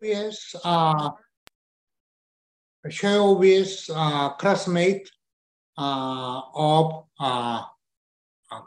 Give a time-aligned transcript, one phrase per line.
[0.00, 1.10] with uh,
[2.88, 5.10] share with uh, classmate
[5.78, 7.62] uh, of uh,
[8.50, 8.60] uh,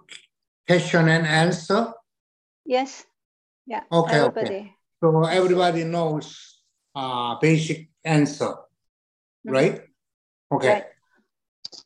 [0.68, 1.94] question and answer.
[2.66, 3.06] Yes.
[3.66, 3.84] Yeah.
[3.92, 4.74] Okay, okay.
[5.02, 6.62] So everybody knows
[6.96, 8.56] uh, basic answer,
[9.46, 9.54] Mhm.
[9.54, 9.82] right?
[10.52, 10.74] Okay.
[10.74, 10.86] Right.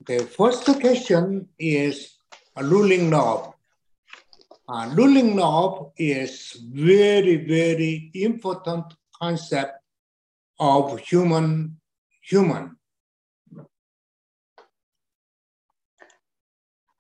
[0.02, 0.26] Okay.
[0.26, 2.18] First question is
[2.56, 3.54] a ruling love.
[4.68, 8.86] Uh, ruling love is very very important
[9.21, 9.81] concept
[10.57, 11.77] of human
[12.23, 12.77] human.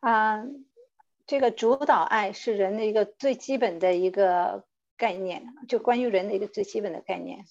[0.00, 0.44] 啊、
[1.26, 4.64] 这个主导爱是人的一个最基本的一个
[4.96, 7.44] 概念，就关于人的一个最基本的概念。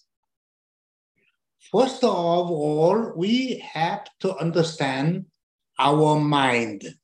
[1.71, 5.25] First of all, we have to understand
[5.77, 6.97] our mind.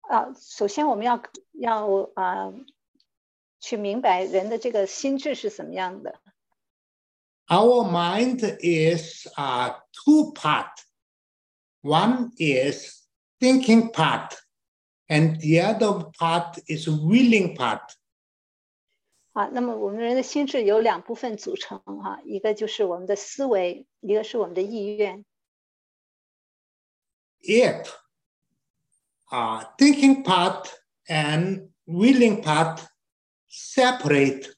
[0.00, 2.50] 啊，首先我们要要啊、
[3.62, 6.20] 去明白人的这个心智是怎么样的。
[7.46, 10.70] Our mind is uh, two part.
[11.80, 13.06] One is
[13.40, 14.34] thinking part,
[15.08, 17.94] and the other part is willing part.
[19.32, 25.24] 啊，那么我们人的心智由两部分组成哈、一个就是我们的思维，一个是我们的意愿。
[27.40, 27.88] If
[29.30, 30.68] uh, thinking part
[31.06, 32.80] and willing part
[33.52, 34.48] separate,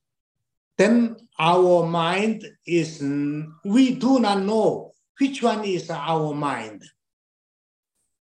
[0.77, 6.83] then our mind is n- we do not know which one is our mind.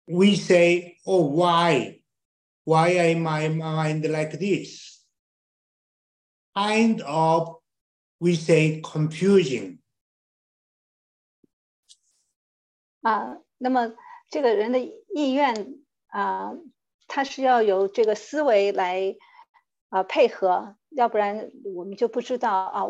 [0.07, 2.03] We say, "Oh, why?
[2.65, 4.99] Why am my mind like this?"
[6.55, 7.63] Kind of,
[8.19, 9.79] we say confusing.
[13.03, 13.95] 啊，那么
[14.29, 14.79] 这个人的
[15.15, 16.53] 意愿啊，
[17.07, 19.17] 他是要由这个思维来
[19.90, 22.86] 啊配合，要不然我们就不知道啊，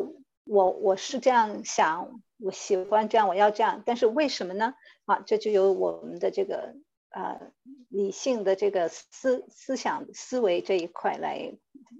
[0.45, 4.73] 我我是这样想，我喜欢这样，我要这样，但是为什么呢？
[5.05, 6.75] 啊，这就由我们的这个
[7.09, 7.51] 呃
[7.89, 11.53] 理性的这个思思想思维这一块来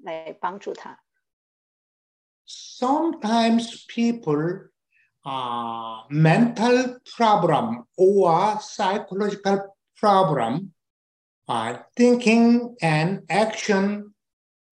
[0.03, 0.99] 来帮助他。
[2.47, 4.69] sometimes people
[5.25, 10.71] uh, mental problem or psychological problem
[11.47, 14.13] uh, thinking and action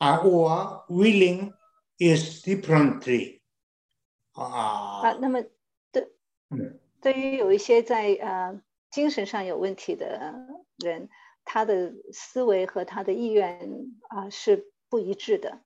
[0.01, 1.53] uh, or willing
[1.99, 3.41] is differently
[4.33, 5.43] 啊 uh,，那么
[5.91, 6.09] 对
[6.51, 8.61] 嗯，对于有一些在呃
[8.91, 10.35] 精神上有问题的
[10.79, 11.09] 人，
[11.45, 13.69] 他的思维和他的意愿
[14.09, 15.61] 啊、是不一致的。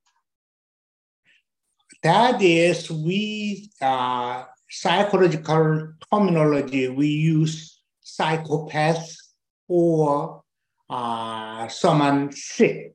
[2.03, 9.15] that is we uh, psychological terminology we use psychopath
[9.69, 10.43] or
[10.89, 12.95] uh, someone sick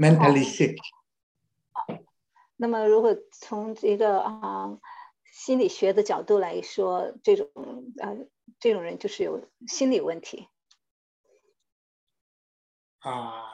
[0.00, 0.76] mentally sick
[2.56, 4.78] 那么如果从一个啊、
[5.32, 7.48] 心理学的角度来说，这种
[7.98, 8.16] 呃
[8.58, 10.48] 这种人就是有心理问题。
[13.04, 13.44] uh,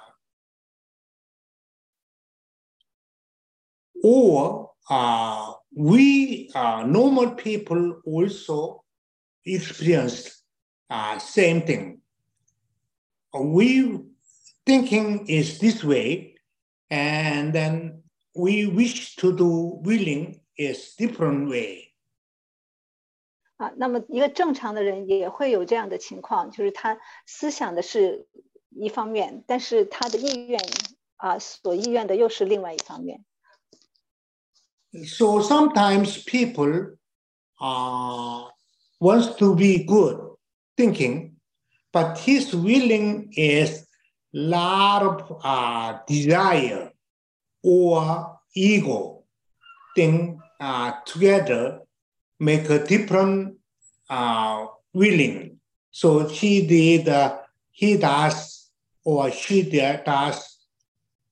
[4.02, 8.84] or uh, we uh, normal people also
[9.44, 10.42] experienced
[10.88, 12.00] uh, same thing.
[13.34, 14.00] We
[14.64, 16.25] thinking is this way,
[16.88, 18.02] and then
[18.34, 21.92] we wish to do willing is different way.
[23.56, 28.26] 啊，那么一个正常的人也会有这样的情况，就是他思想的是
[28.70, 30.60] 一方面，但是他的意愿
[31.16, 33.24] 啊，所意愿的又是另外一方面。
[34.92, 36.96] So sometimes people
[37.60, 38.50] uh,
[38.98, 40.36] wants to be good
[40.76, 41.36] thinking,
[41.92, 43.85] but his willing is
[44.32, 46.90] lot of uh, desire
[47.62, 49.24] or ego
[49.94, 51.80] thing uh, together
[52.40, 53.56] make a different
[54.08, 55.60] uh, willing.
[55.90, 57.38] So he did, uh,
[57.70, 58.70] he does,
[59.04, 60.58] or she did, does,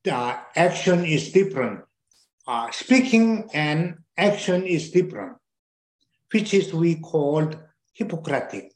[0.04, 0.14] the
[0.56, 1.84] action is different
[2.50, 5.36] uh, speaking and action is different,
[6.32, 7.56] which is we called
[7.92, 8.74] Hippocratic.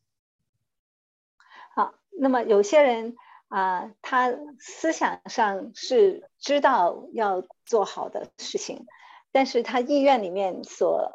[1.75, 3.17] 好，那么有些人
[3.50, 8.86] 啊，他思想上是知道要做好的事情，
[9.32, 11.12] 但是他意愿里面所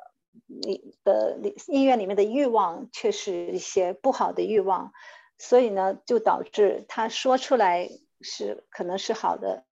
[0.46, 1.38] 你的
[1.68, 4.92] 意愿里面的欲望却是一些不好的欲望，
[5.38, 7.88] 所以呢，就导致他说出来
[8.20, 9.64] 是可能是好的，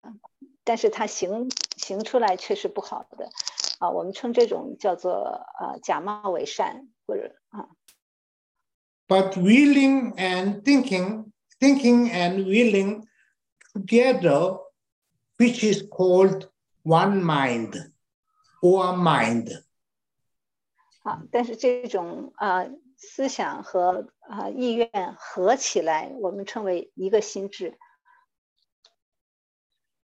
[0.62, 3.28] 但是他行行出来却是不好的，
[3.80, 7.68] 啊，我们称这种叫做呃假冒伪善，或者啊。
[9.08, 13.07] But willing and thinking, thinking and willing
[13.73, 14.59] together,
[15.38, 16.49] which is called
[16.83, 17.91] one mind
[18.61, 19.63] or mind.
[21.03, 22.65] 啊，但是这种啊、
[22.97, 27.77] 思想和啊、意愿合起来，我们称为一个心智。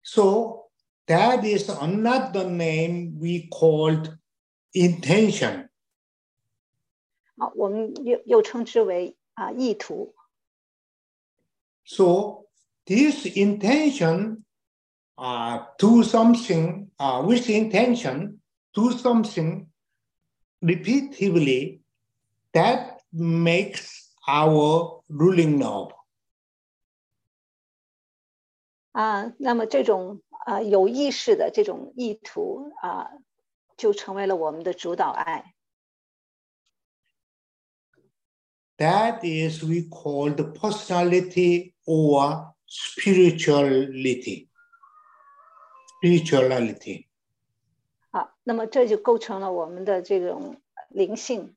[0.03, 0.71] So
[1.07, 4.19] that is another name we called
[4.73, 5.69] intention.
[7.37, 10.14] 啊，我们又又称之为啊、意图。
[11.86, 12.48] so
[12.86, 14.44] this intention
[15.18, 18.42] uh, do something uh, with intention,
[18.74, 19.68] do something
[20.62, 21.80] repeatedly
[22.52, 25.92] that makes our ruling love.
[28.92, 33.10] 啊，那么这种啊有意识的这种意图啊，
[33.78, 35.55] 就成为了我们的主导爱。
[38.79, 44.49] That is we call the personality or spirituality.
[45.99, 47.09] Spirituality.
[48.11, 51.55] 啊，那么这就构成了我们的这种灵性。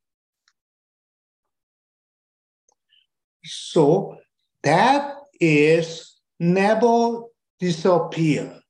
[3.43, 4.17] So
[4.61, 8.61] that is never disappear.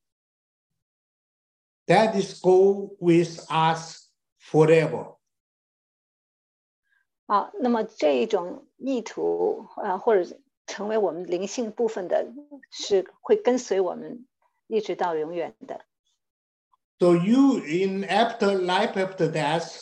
[1.88, 5.15] That is go with us forever.
[7.28, 12.26] 啊，那么这一种意图啊，或者成为我们灵性部分的，
[12.70, 14.26] 是会跟随我们
[14.66, 15.84] 一直到永远的。
[16.98, 19.78] So you in after life after death,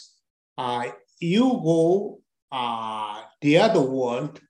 [0.57, 2.21] uh, you go
[2.51, 4.41] uh, the other world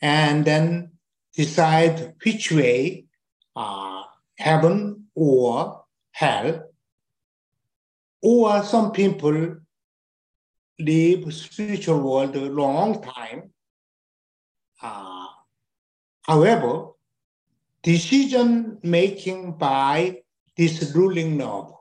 [0.00, 0.90] and then
[1.32, 3.06] decide which way,
[3.54, 4.02] uh,
[4.36, 6.70] heaven or hell.
[8.20, 9.56] Or some people
[10.78, 13.50] live spiritual world a long time.
[14.82, 15.26] Uh,
[16.22, 16.94] however,
[17.82, 20.22] decision making by
[20.56, 21.74] this ruling nob.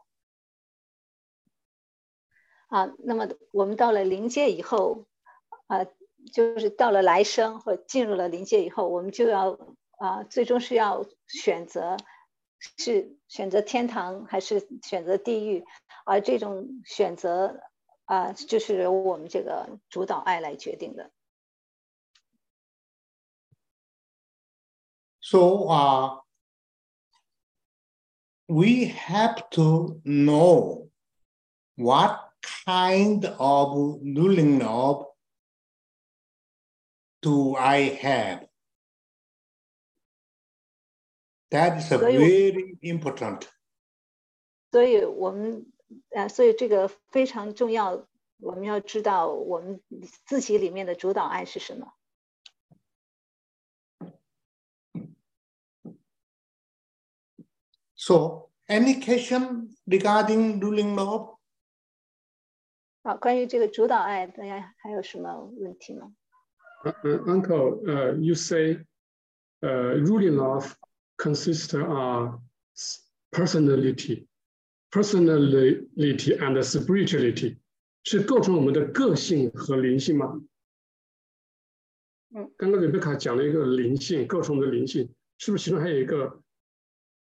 [2.67, 5.05] 啊，那么我们到了灵界以后，
[5.67, 5.85] 啊，
[6.33, 9.57] 就是到了来生或进入了灵界以后，我们就要
[9.97, 11.97] 啊，最终是要选择
[12.77, 15.63] 是选择天堂还是选择地狱，
[16.05, 17.61] 而这种选择
[18.05, 21.11] 啊、呃，就是由我们这个主导爱来决定的。
[25.19, 26.21] So, uh,
[28.47, 30.89] we have to know
[31.75, 32.31] what
[32.65, 35.07] kind of ruling love
[37.21, 38.47] do I have.
[41.49, 43.47] That is a very important.
[44.71, 45.65] 所以我们
[46.09, 48.07] 呃，所以这个非常重要，
[48.39, 49.81] 我们要知道我们
[50.25, 51.93] 自己里面的主导爱是什么。
[57.97, 61.37] So, any question regarding ruling love?
[63.03, 66.15] 好，关于这个主导爱，大家还有什么问题吗
[67.03, 68.85] ？Uncle, uh, uh, uh, you say,
[69.61, 70.75] uh, ruling love
[71.17, 72.41] consists of
[73.31, 74.27] personality
[74.94, 77.58] personality and spirituality，
[78.04, 80.40] 是构成我们的个性和灵性吗？
[82.34, 86.42] 嗯，刚刚 Rebecca 讲了一个灵性构成我们的灵性，是不是其中还有一个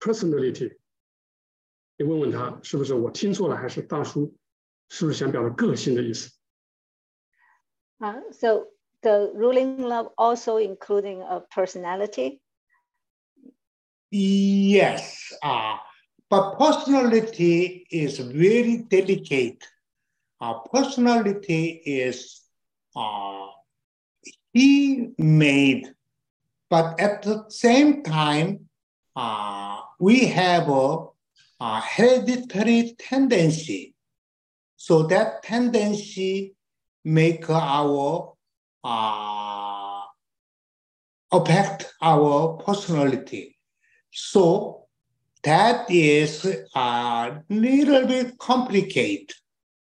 [0.00, 0.76] personality？
[1.96, 4.36] 你问问他是不是我听错了，还是大叔
[4.88, 6.30] 是不是想表达个性的意思？
[7.98, 8.68] 啊，so
[9.00, 12.40] the ruling love also including a personality.
[14.10, 15.78] Yes, uh,
[16.33, 19.63] but personality is very delicate.
[20.41, 22.41] Uh, personality is
[22.95, 23.49] uh,
[24.51, 25.93] he made,
[26.71, 28.67] but at the same time,
[29.15, 31.05] uh, we have a,
[31.59, 33.93] a hereditary tendency.
[34.75, 36.55] So that tendency
[37.05, 38.33] make our
[38.83, 40.01] uh,
[41.31, 43.55] affect our personality.
[44.11, 44.82] So
[45.43, 46.45] that is
[46.75, 49.31] a little bit complicated,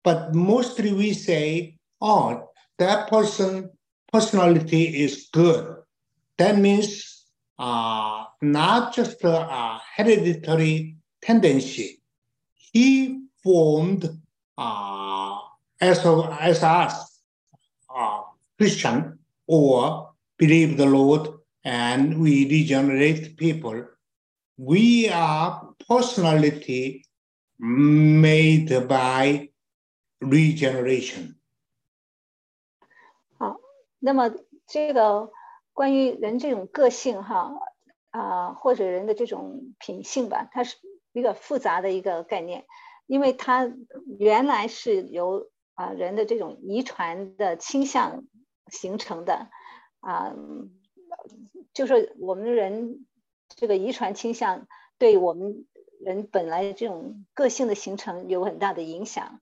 [0.02, 3.70] but mostly we say, oh, that person
[4.12, 5.76] personality is good.
[6.38, 7.26] That means
[7.58, 12.00] uh, not just a, a hereditary tendency.
[12.54, 14.08] He formed
[14.56, 15.38] uh,
[15.80, 17.22] as, a, as us,
[17.94, 18.22] uh,
[18.56, 21.28] Christian, or believe the Lord,
[21.64, 23.84] and we regenerate people.
[24.56, 27.04] We are personality
[27.58, 29.50] made by
[30.20, 31.34] regeneration.
[33.36, 33.60] 好
[33.98, 34.30] 那么
[34.66, 35.32] 这个
[35.72, 37.52] 关于人这种个性哈
[38.10, 40.76] 啊、或者人的这种品性吧，它是
[41.12, 42.64] 一个复杂的一个概念，
[43.06, 43.68] 因为它
[44.20, 48.24] 原来是由啊人的这种遗传的倾向
[48.68, 49.48] 形成的
[49.98, 50.32] 啊，
[51.72, 53.04] 就是我们人
[53.48, 54.66] 这个遗传倾向
[54.98, 55.66] 对我们
[56.00, 59.40] 人本来这种个性的形成有很大的影响，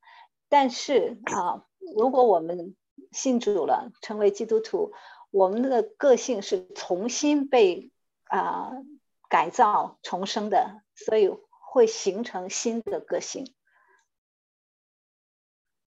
[0.48, 1.66] 但是啊，
[1.96, 2.76] 如果我们
[3.10, 4.92] 信主了，成为基督徒，
[5.30, 7.90] 我们的个性是重新被
[8.24, 8.72] 啊
[9.28, 11.30] 改造、重生的，所以
[11.70, 13.54] 会形成新的个性。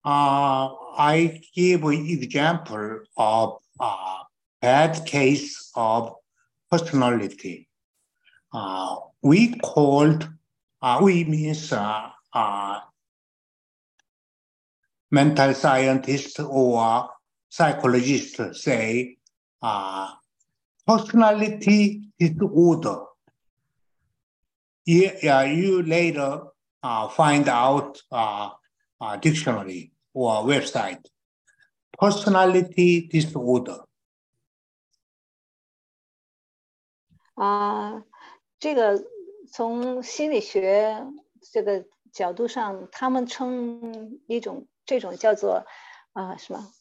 [0.03, 4.25] Uh, I give an example of a
[4.59, 6.13] bad case of
[6.69, 7.67] personality.
[8.53, 10.27] Uh, we called,
[10.81, 12.79] uh, we means uh, uh,
[15.09, 17.09] mental scientist or
[17.49, 19.17] psychologist say
[19.61, 20.09] uh,
[20.87, 23.03] personality disorder.
[24.85, 26.41] Yeah, you later
[26.83, 28.49] uh, find out uh,
[28.99, 31.05] uh, dictionary or website.
[31.97, 33.77] Personality disorder.
[37.35, 38.03] 啊，
[38.61, 39.03] 这个
[39.51, 41.07] 从心理学
[41.51, 45.65] 这个角度上，他们称一种这种叫做
[46.13, 46.71] 啊什么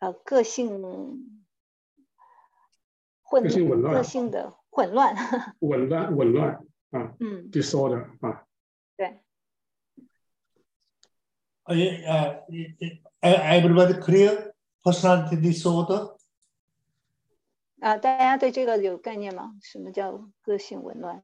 [0.00, 0.82] 呃个性
[3.22, 5.14] 混个性紊乱个性的混乱，
[5.60, 8.44] 紊乱紊乱啊嗯，，disorder 啊，
[8.96, 9.20] 对
[11.64, 12.42] ，Uh,
[13.20, 14.52] uh, everybody clear?
[14.82, 16.13] Personality disorder?
[17.84, 19.52] 啊，大家对这个有概念吗？
[19.60, 21.22] 什么叫个性紊乱？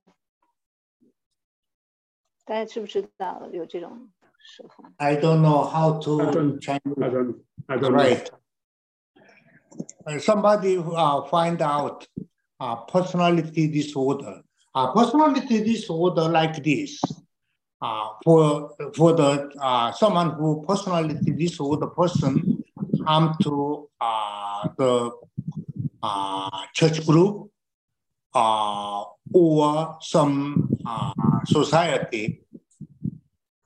[2.45, 7.03] 大家知不知道有这种说法？I don't know how to Chinese.
[7.03, 8.05] I don't I don't know.
[8.05, 8.31] Right.
[10.05, 12.07] Uh, somebody uh, find out
[12.59, 14.43] uh, personality disorder.
[14.75, 17.01] Uh, personality disorder like this.
[17.81, 22.63] Uh, for for the uh, someone who personality disorder person
[23.07, 25.11] come to uh, the
[26.03, 27.51] uh, church group
[28.35, 31.13] uh, or some uh,
[31.45, 32.43] society,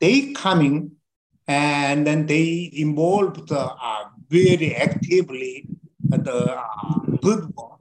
[0.01, 0.93] they coming
[1.47, 5.69] and then they involved uh, very actively
[6.09, 7.79] the uh, good work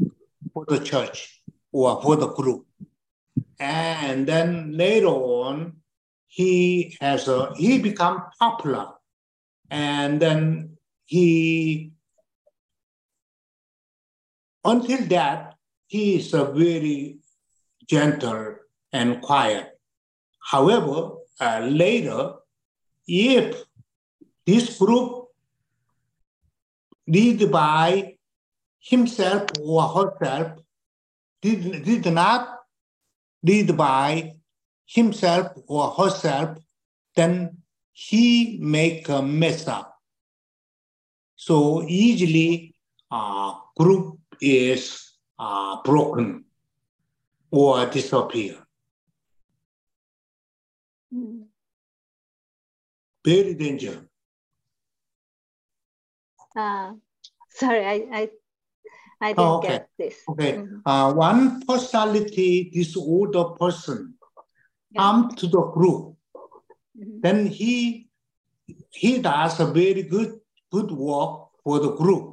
[0.54, 1.42] for the church
[1.72, 2.66] or for the group.
[3.60, 5.78] And then later on,
[6.28, 8.88] he has a, he become popular,
[9.70, 11.93] and then he
[14.64, 15.56] until that
[15.88, 17.20] he is a very
[17.88, 18.56] gentle
[18.92, 19.80] and quiet.
[20.52, 22.34] However, uh, later,
[23.08, 23.64] if
[24.46, 25.28] this group
[27.08, 28.16] lead by
[28.80, 30.60] himself or herself
[31.42, 32.60] did, did not
[33.44, 34.34] lead by
[34.86, 36.58] himself or herself,
[37.16, 37.58] then
[37.92, 39.98] he make a mess up.
[41.36, 42.76] So easily
[43.12, 46.46] uh, group is uh, broken
[47.52, 48.58] or disappear.
[51.12, 51.48] 嗯
[53.24, 54.04] Very dangerous.
[57.50, 58.30] sorry, I I
[59.22, 59.68] I didn't Oh, okay.
[59.68, 60.18] get this.
[60.28, 60.82] Okay, Mhm.
[60.86, 64.18] uh, one personality disorder person
[64.92, 65.02] Yeah.
[65.02, 66.18] come to the group,
[66.98, 67.22] Mhm.
[67.22, 68.10] then he
[68.92, 72.33] he does a very good good work for the group.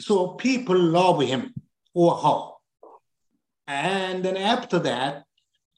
[0.00, 1.54] So people love him
[1.94, 2.40] or her.
[3.66, 5.24] And then after that,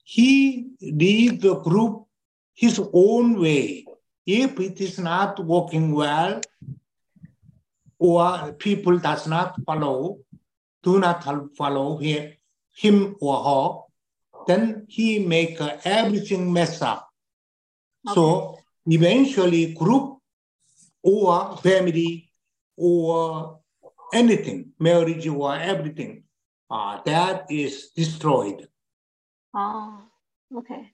[0.04, 2.06] he lead the group
[2.54, 3.84] his own way.
[4.24, 6.40] If it is not working well,
[7.98, 10.18] or people does not follow,
[10.82, 11.24] do not
[11.56, 12.32] follow him,
[12.74, 17.08] him or her, then he make everything mess up.
[18.14, 20.18] So eventually group
[21.02, 22.30] or family
[22.76, 23.60] or
[24.12, 26.24] anything, marriage or everything,
[26.68, 28.68] uh, that is destroyed.
[29.52, 30.08] 哦
[30.54, 30.92] ，OK，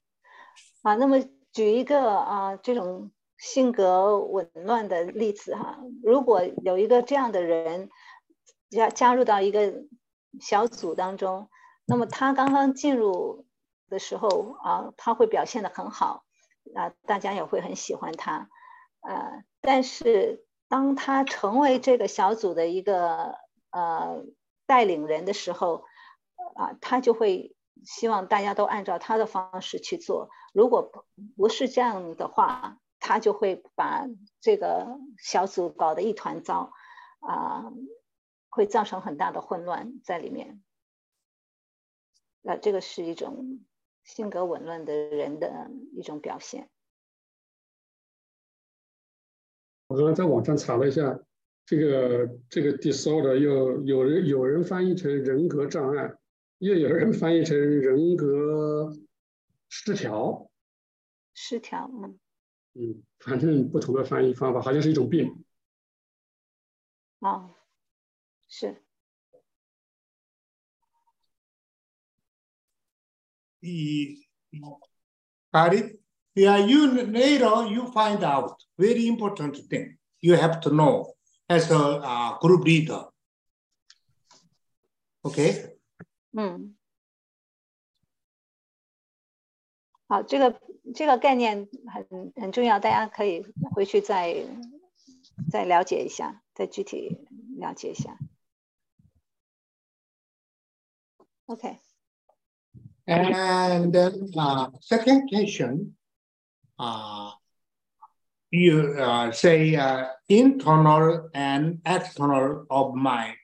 [0.83, 1.21] 啊，那么
[1.53, 7.89] 举一个啊这种性格紊乱的例子哈，如果有一个这样的人
[8.71, 9.85] 加加入到一个
[10.41, 11.49] 小组当中，
[11.87, 13.47] 那么他刚刚进入
[13.89, 16.25] 的时候啊，他会表现的很好
[16.75, 18.49] 啊，大家也会很喜欢他，
[19.01, 23.39] 呃，但是当他成为这个小组的一个
[23.71, 24.23] 呃
[24.67, 25.85] 带领人的时候，
[26.55, 30.29] 啊，他就会希望大家都按照他的方式去做。
[30.53, 31.05] 如果不
[31.37, 34.07] 不是这样的话，他就会把
[34.41, 36.73] 这个小组搞得一团糟，
[37.21, 37.73] 啊，
[38.51, 40.63] 会造成很大的混乱在里面。
[42.43, 43.61] 那这个是一种
[44.05, 46.69] 性格紊乱的人的一种表现。
[49.89, 51.19] 我刚刚在网上查了一下，
[51.65, 56.15] 这个这个 disorder 又有人有人翻译成人格障碍，
[56.59, 58.93] 又有人翻译成人格
[59.71, 60.51] 失调。
[61.33, 62.21] 失调，嗯。
[62.75, 65.45] 嗯，反正不同的翻译方法，好像是一种病。
[67.21, 67.55] 哦，
[68.47, 68.83] 是。
[75.51, 76.01] Got it?
[76.38, 81.14] Yeah, you later you find out very important thing you have to know
[81.48, 83.12] as a uh, group leader.
[85.22, 85.78] Okay.
[86.32, 86.76] 嗯，
[90.08, 90.60] 好，这个
[90.96, 94.44] 这个概念很很重要，大家可以回去再
[95.52, 97.20] 再了解一下，再具体
[97.58, 98.18] 了解一下。
[101.46, 105.86] OK。And then uh, second question, uh,
[108.52, 113.36] you uh, say uh, internal and external of mind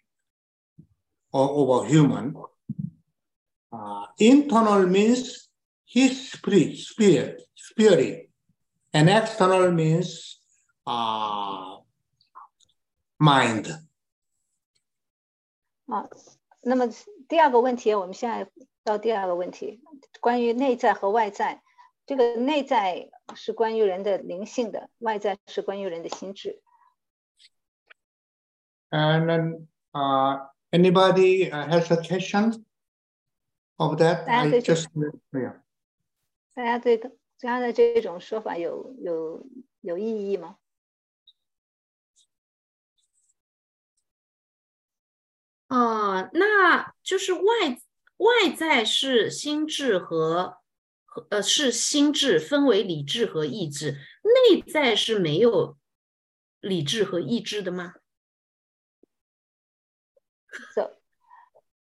[1.32, 2.36] or over human.
[3.72, 5.48] Uh, internal means
[5.86, 8.30] his spirit, spirit, spirit,
[8.94, 10.40] and external means
[10.86, 11.78] uh,
[13.20, 13.68] mind.
[15.88, 16.08] 啊，
[16.62, 16.88] 那么
[17.28, 18.48] 第二个问题，我们现在
[18.84, 19.82] 到第二个问题，
[20.20, 21.63] 关于内在和外在。
[22.07, 26.61] 这个内在是关于人的灵性的，外在是关于人的心智。
[28.91, 32.65] And then, uh, anybody has a question
[33.77, 34.29] of that?
[34.29, 34.89] I just
[35.33, 35.61] yeah.
[36.55, 36.99] 大家对
[37.37, 39.47] 这样的这种说法有有
[39.81, 40.59] 有异议吗？
[45.67, 47.43] 啊，那就是外
[48.19, 50.59] 外在是心智和
[51.30, 55.78] 呃是心智分为理智和意志，内在是没有
[56.62, 57.96] 理智和意志的吗？
[60.74, 60.92] So,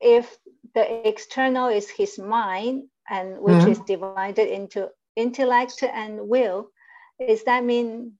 [0.00, 0.26] if
[0.74, 6.70] the external is his mind and which is divided into intellect and will,
[7.18, 8.18] does that mean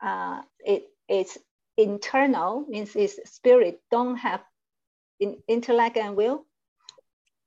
[0.00, 1.38] uh, it it's
[1.76, 4.42] internal means his spirit don't have
[5.18, 6.46] in intellect and will?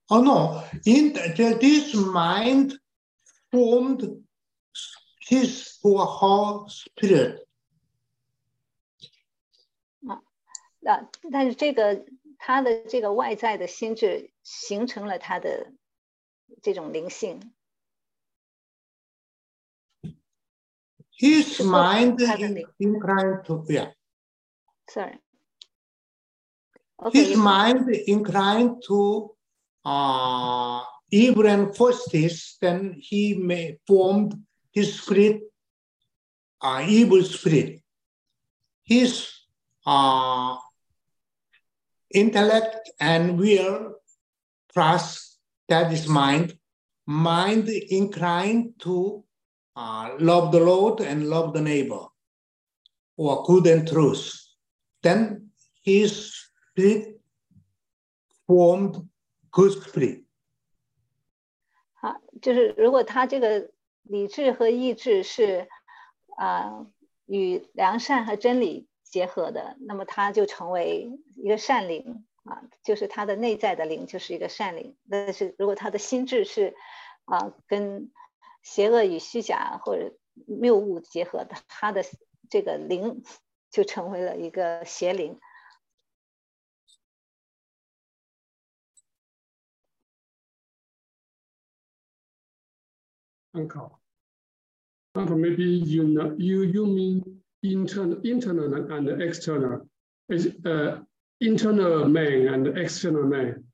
[0.09, 2.77] Oh no, in this mind
[3.51, 4.23] formed
[5.27, 7.47] his or her spirit.
[10.07, 10.21] 啊，
[10.79, 12.05] 那但是这个
[12.37, 15.73] 他的这个外在的心智形成了他的
[16.61, 17.53] 这种灵性。
[21.17, 22.19] His mind
[22.77, 23.93] inclined to yeah.
[24.87, 25.17] Sorry.
[26.97, 29.35] Okay, His mind inclined to
[29.85, 34.34] uh, and justice, then he may formed
[34.72, 35.42] his spirit,
[36.60, 37.80] uh, evil spirit.
[38.84, 39.28] His
[39.86, 40.56] uh,
[42.12, 43.94] intellect and will
[44.72, 46.56] plus that is mind,
[47.06, 49.24] mind inclined to
[49.76, 52.04] uh, love the Lord and love the neighbor,
[53.16, 54.40] or good and truth.
[55.02, 55.50] Then
[55.82, 56.34] his
[56.72, 57.20] spirit
[58.46, 59.08] formed
[59.52, 60.19] good spirit.
[62.42, 63.70] 就是如果他这个
[64.02, 65.68] 理智和意志是
[66.36, 66.86] 啊
[67.26, 74.96] 与良善和真理结合的，那么他就成为一个善灵啊，就是他的内在的灵就是一个善灵。
[75.08, 76.74] 但是如果他的心智是
[77.24, 78.10] 啊跟
[78.62, 80.14] 邪恶与虚假或者
[80.46, 82.04] 谬误结合的，他的
[82.48, 83.22] 这个灵
[83.70, 85.38] 就成为了一个邪灵。
[93.54, 93.98] Uncle,
[95.16, 99.88] uncle, maybe you know you you mean internal internal and external,
[100.28, 101.00] is uh,
[101.40, 103.64] internal man and external man,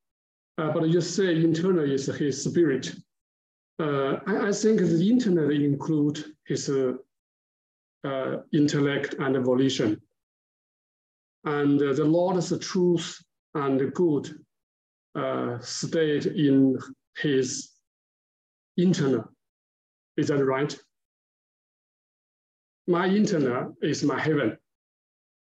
[0.59, 2.95] uh, but you say internal is his spirit.
[3.79, 6.95] Uh, I, I, think the internal include his uh,
[8.55, 10.01] intellect and volition,
[11.45, 13.23] and the Lord's truth
[13.55, 14.35] and good
[15.15, 16.79] uh, state in
[17.19, 17.73] his
[18.79, 19.36] internal.
[20.17, 20.77] Is that right?
[22.87, 24.57] My internal is my heaven.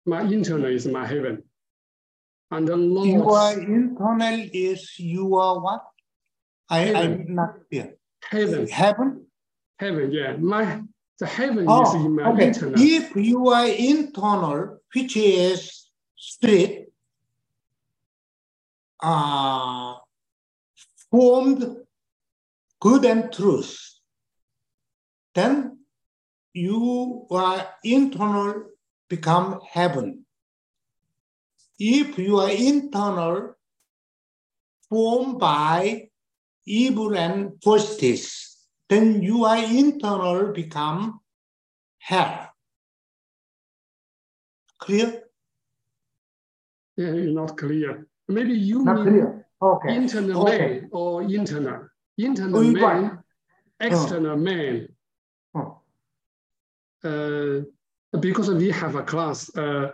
[0.05, 1.43] My internal is my heaven.
[2.51, 3.07] And the Lord.
[3.07, 5.83] Your internal is your what?
[6.69, 7.25] I, heaven.
[7.27, 7.55] I'm not.
[8.29, 8.67] Heaven.
[8.67, 9.25] Heaven?
[9.79, 10.37] Heaven, yeah.
[10.37, 10.81] My
[11.19, 12.47] the heaven oh, is in my okay.
[12.47, 12.75] internal.
[12.77, 16.91] If you are internal, which is spirit,
[19.01, 19.95] uh,
[21.11, 21.77] formed
[22.79, 23.92] good and truth,
[25.35, 25.79] then
[26.53, 28.65] you are internal
[29.09, 30.25] become heaven.
[31.79, 33.55] If you are internal
[34.89, 36.09] formed by
[36.65, 41.19] evil and justice, then you are internal become
[41.97, 42.49] hell.
[44.79, 45.23] Clear?
[46.95, 48.07] Yeah, not clear.
[48.27, 49.47] Maybe you Not mean clear.
[49.61, 49.95] Okay.
[49.95, 50.59] internal Okay.
[50.59, 51.87] man or internal.
[52.17, 53.23] Internal Oh, man,
[53.79, 54.87] external man.
[55.55, 55.79] Oh.
[57.03, 57.61] Uh,
[58.19, 59.91] because we have a class, uh,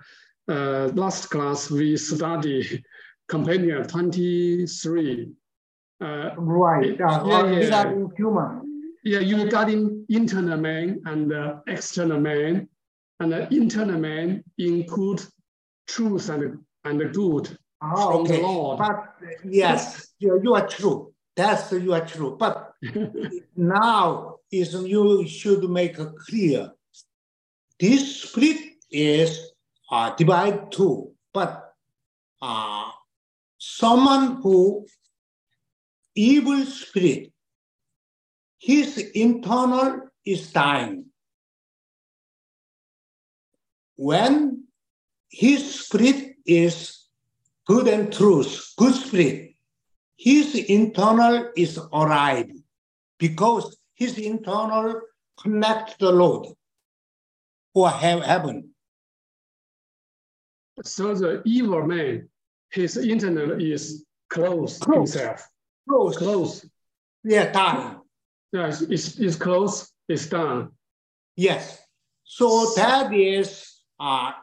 [0.47, 2.83] uh, last class we study
[3.27, 5.31] companion 23.
[6.01, 6.99] Uh, Right.
[7.01, 7.57] Uh, Yeah, yeah.
[7.59, 8.93] regarding human.
[9.03, 12.67] yeah, you regarding internal man and uh, external man,
[13.19, 15.21] and the internal man include
[15.87, 18.39] truth and, and good Ah, from the.
[18.41, 18.77] Lord.
[18.79, 21.13] But yes, you, you are true.
[21.39, 22.35] That's you are true.
[22.37, 22.73] But
[23.55, 25.95] now is you should make
[26.27, 26.73] clear.
[27.79, 28.57] This split
[28.91, 29.51] is
[29.89, 31.75] uh, divided two, but
[32.41, 32.91] uh,
[33.57, 34.85] someone who
[36.13, 37.31] evil spirit,
[38.57, 41.05] his internal is dying.
[43.95, 44.65] When
[45.29, 47.05] his spirit is
[47.65, 49.48] good and truth, good spirit,
[50.19, 52.51] his internal is alive
[53.19, 54.99] because his internal
[55.41, 56.49] connect the Lord
[57.73, 58.71] or have heaven.
[60.83, 62.27] So the evil man,
[62.69, 65.13] his internal is close Close.
[65.13, 65.47] himself.
[65.87, 66.65] Close, Close.
[67.23, 68.01] yeah, dying.
[68.51, 70.71] Yes, it's, it's close, it's done.
[71.37, 71.81] Yes.
[72.25, 74.33] So that is uh,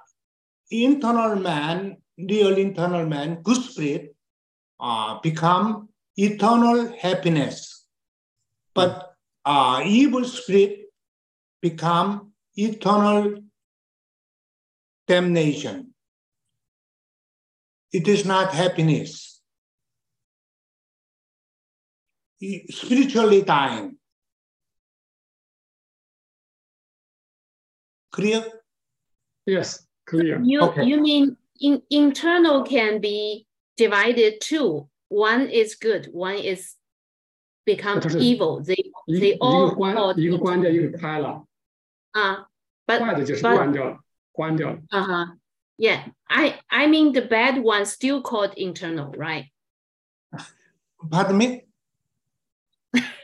[0.70, 4.15] internal man, real internal man, good spirit,
[4.80, 7.84] uh, become eternal happiness.
[8.74, 10.86] But uh, evil spirit
[11.62, 13.38] become eternal
[15.06, 15.94] damnation.
[17.92, 19.40] It is not happiness.
[22.68, 23.96] Spiritually dying.
[28.12, 28.44] Clear?
[29.46, 30.40] Yes, clear.
[30.42, 30.84] You Okay.
[30.84, 33.45] you mean in, internal can be
[33.75, 34.87] divided two.
[35.09, 36.75] One is good, one is
[37.65, 38.63] become 它是 evil.
[38.63, 41.45] They 一 they 一个 all 关 called 一个关掉，一个开了，
[42.13, 42.45] uh,
[42.85, 43.99] but 坏的就是 but 关掉了，
[44.31, 44.79] 关掉了。
[44.89, 45.37] uh-huh.
[45.77, 49.51] Yeah, I I mean the bad one still called internal, right?
[51.09, 51.65] Pardon me?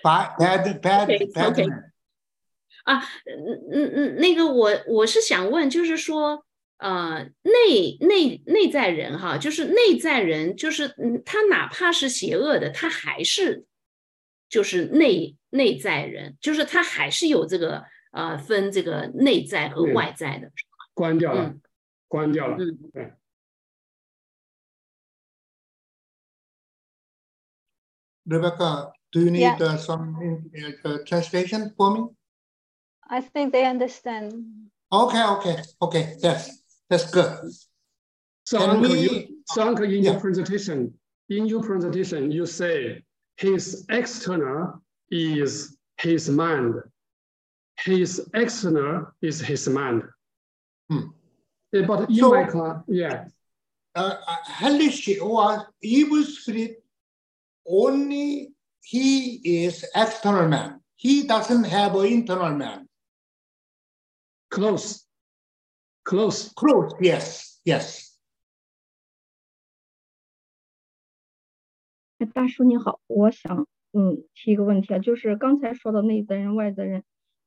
[0.04, 1.68] Bad, bad, bad, Okay, bad okay.
[1.68, 1.94] man.
[2.86, 6.46] 嗯嗯嗯，那个我我是想问，就是说，
[6.83, 13.65] 呃，内内内在人哈，就是内在人，就是嗯，他哪怕是邪恶的，他还是
[14.49, 20.51] 就是内内在人，就是他还是有这个呃分这个内在和外在的。
[20.93, 21.61] 关掉了，嗯
[22.09, 22.57] 关掉了。
[22.59, 23.13] 嗯对
[28.27, 29.57] ，Rebecca, do you need Yeah.
[29.57, 30.17] uh, some
[30.85, 32.15] uh, translation for me?
[33.03, 34.71] I think they understand.
[34.91, 36.17] Okay, okay, okay.
[36.21, 36.62] Yes,
[36.93, 37.33] that's good.
[38.45, 40.13] So Can uncle, we- you, so uncle, in Yeah.
[40.13, 40.79] your presentation,
[41.37, 43.03] in your presentation, you say
[43.37, 44.61] his external
[45.11, 45.51] is
[46.07, 46.75] his mind.
[47.89, 48.95] His external
[49.29, 50.03] is his mind.
[50.91, 51.07] Hmm.
[51.73, 53.29] But in So- my class, yeah,
[53.95, 55.47] Uh, uh, hellish or
[55.83, 56.83] evil spirit,
[57.83, 58.55] only
[58.93, 59.11] he
[59.65, 60.81] is external man.
[61.05, 62.89] He doesn't have an internal man.
[64.57, 64.87] close,
[66.05, 66.53] close.
[66.55, 68.11] Close, yes, yes.
[72.33, 77.03] 大叔你好，我想嗯提一个问题啊，就是刚才说的内在人、外在人，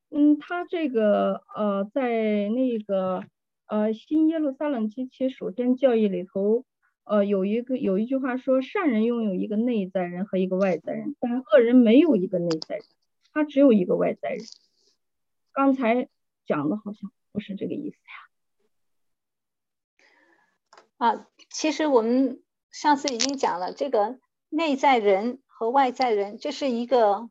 [0.10, 3.24] 嗯，他这个呃在那个
[3.68, 6.66] 呃新耶路撒冷及其首先教义里头，
[7.06, 12.86] 呃有一个有一句话说，善人拥有一个内在人和一个外在人，但恶人没有一个内在人，
[13.32, 14.40] 他只有一个外在人。
[15.54, 16.10] 刚才
[16.46, 18.25] 讲的好像不是这个意思呀。
[20.98, 27.30] 啊其实我们上次已经讲了，这个内在人和外在人，这是一个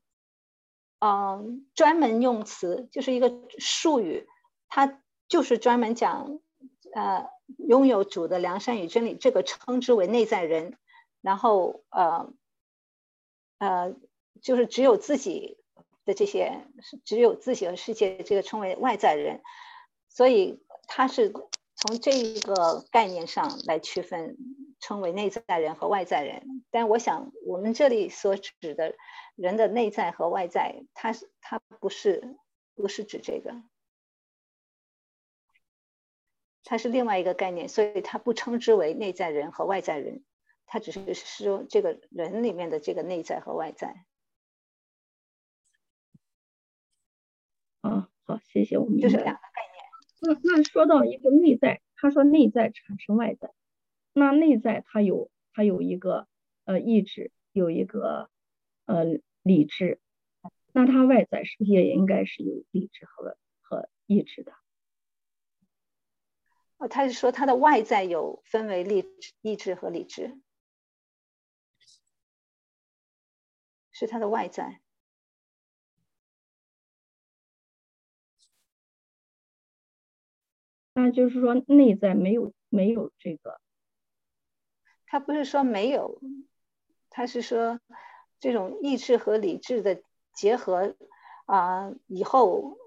[0.98, 4.26] 嗯专门用词，就是一个术语，
[4.68, 6.40] 它就是专门讲
[6.94, 10.78] 呃拥有主的良善与真理，这个称之为内在人，
[11.20, 12.32] 然后呃
[13.58, 13.94] 呃
[14.42, 15.58] 就是只有自己
[16.04, 16.66] 的这些，
[17.04, 19.42] 只有自己和世界，这个称为外在人，
[20.08, 21.32] 所以它是
[21.86, 24.38] 从这一个概念上来区分
[24.80, 26.64] 称为内在人和外在人。
[26.70, 28.96] 但我想，我们这里所指的
[29.34, 32.38] 人的内在和外在，它是它不是
[32.74, 33.62] 不是指这个，
[36.62, 40.24] 它是另外一个概念，所以它不称之为内在人和外在人，
[40.64, 44.06] 它只是说这个人里面的这个内在和外在。
[47.82, 49.53] 啊，好，谢谢，我们就是两个概念。
[50.24, 53.52] 那那说到一个内在，他说内在产生外在，
[54.12, 56.26] 那内在它有它有一个
[56.64, 58.30] 呃意志，有一个
[58.86, 59.04] 呃
[59.42, 60.00] 理智，
[60.72, 64.52] 那它外在是不是也应该是有理智和和意志的？
[66.78, 69.04] 哦，他是说他的外在有分为理
[69.42, 70.38] 意志和理智，
[73.92, 74.80] 是他的外在。
[80.93, 83.59] 那就是说，内在没有没有这个，
[85.05, 86.21] 他不是说没有，
[87.09, 87.79] 他是说
[88.39, 90.01] 这种意志和理智的
[90.33, 90.95] 结合
[91.45, 92.77] 啊，以后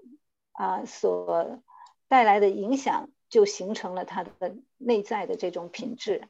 [0.51, 1.61] 啊所
[2.07, 6.27] 带来的影响，就形成了他的内在的这种品质。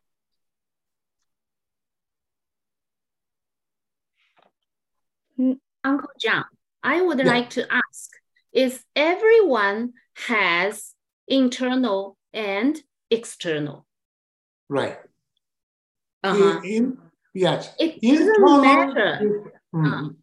[5.36, 10.93] 嗯，Uncle John，I would like to ask：Is everyone has
[11.28, 12.76] internal and
[13.10, 13.86] external.
[14.68, 14.98] Right.
[16.24, 16.60] Uh-huh.
[16.64, 16.98] In, in-
[17.34, 17.74] yes.
[17.78, 19.44] It doesn't matter.
[19.74, 20.16] mm,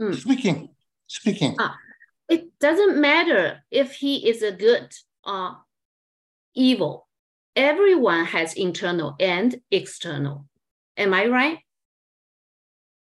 [0.00, 0.14] Mm.
[0.14, 0.68] Speaking,
[1.08, 1.56] speaking.
[1.58, 1.76] Ah.
[2.28, 4.92] It doesn't matter if he is a good
[5.24, 5.56] or
[6.54, 7.08] evil.
[7.56, 10.44] Everyone has internal and external.
[10.96, 11.58] Am I right?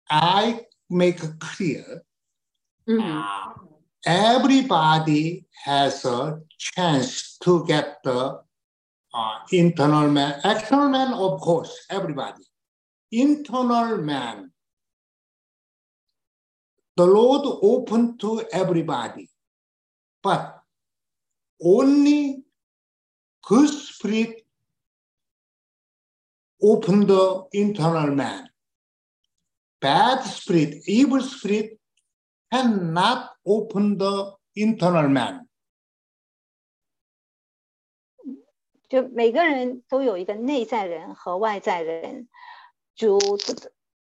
[0.10, 2.04] I make clear
[2.88, 3.73] Mhm.
[4.06, 8.40] Everybody has a chance to get the
[9.14, 12.44] uh, internal man, external man, of course, everybody.
[13.12, 14.52] Internal man,
[16.98, 19.30] the Lord open to everybody,
[20.22, 20.60] but
[21.62, 22.44] only
[23.44, 24.44] good spirit
[26.62, 28.50] open the internal man.
[29.82, 31.78] Bad spirit, evil spirit
[32.54, 35.48] cannot open the internal man.
[38.88, 42.30] 就每个人都有一个内在人和外在人，
[42.96, 43.18] 主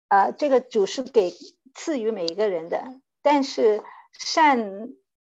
[0.08, 1.32] 啊、呃，这个主是给
[1.74, 4.90] 赐予每一个人的，但是善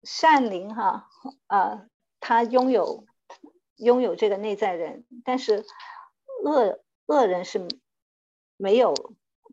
[0.02, 1.08] 善灵哈
[1.46, 1.86] 啊，
[2.18, 3.06] 他拥有
[3.76, 5.64] 拥有这个内在人，但是
[6.42, 7.68] 恶恶人是
[8.56, 8.92] 没有，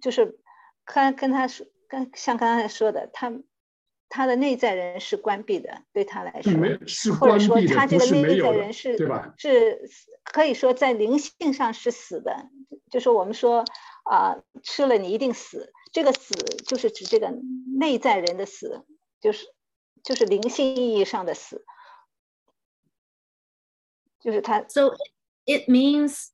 [0.02, 0.40] 就是
[0.84, 3.32] 跟跟他说，跟像刚才说的，他
[4.14, 6.52] 他的内在人是关闭的，对他来说，
[7.16, 9.34] 或者说他这个内在人是对吧？
[9.38, 9.90] 是
[10.26, 12.50] 可以说在灵性上是死的，
[12.90, 13.64] 就是我们说
[14.04, 16.34] 啊、吃了你一定死，这个死
[16.68, 17.32] 就是指这个
[17.80, 18.86] 内在人的死，
[19.22, 19.46] 就是
[20.04, 21.64] 就是灵性意义上的死，
[24.20, 24.98] 就是他 So
[25.46, 26.32] it means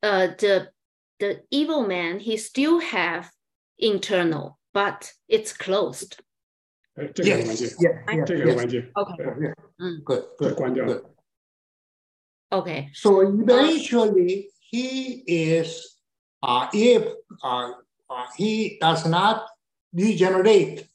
[0.00, 0.72] uh, the
[1.18, 3.30] the evil man he still have
[3.76, 6.18] internal, but it's closed.
[6.97, 8.55] 哎，这个很关 Yes, 键， yes, yes, 这个很 yes.
[8.55, 8.91] 关键。
[8.93, 9.17] Okay.
[9.17, 10.03] 对 Yeah, Mm.
[10.03, 11.01] Good, 这 good, 关掉 good.
[11.01, 11.09] 了。
[12.49, 12.89] Okay.
[12.93, 15.97] So eventually, he is,
[16.41, 17.03] uh, if
[17.41, 17.71] uh,
[18.07, 19.47] uh, he does not
[19.91, 20.87] regenerate,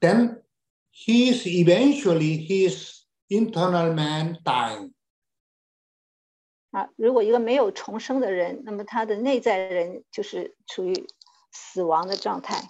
[0.00, 0.42] then
[0.90, 4.92] he is eventually his internal man dying.
[6.72, 11.06] 啊，如果一个没有重生的人，那么他的内在人就是处于
[11.50, 12.68] 死亡的状态。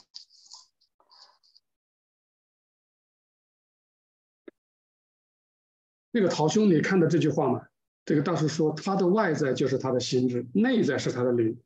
[6.12, 7.68] 那个陶兄，你看到这句话吗？
[8.04, 11.58] 这个大叔说，他的外在就是他的心智，内在是他的灵。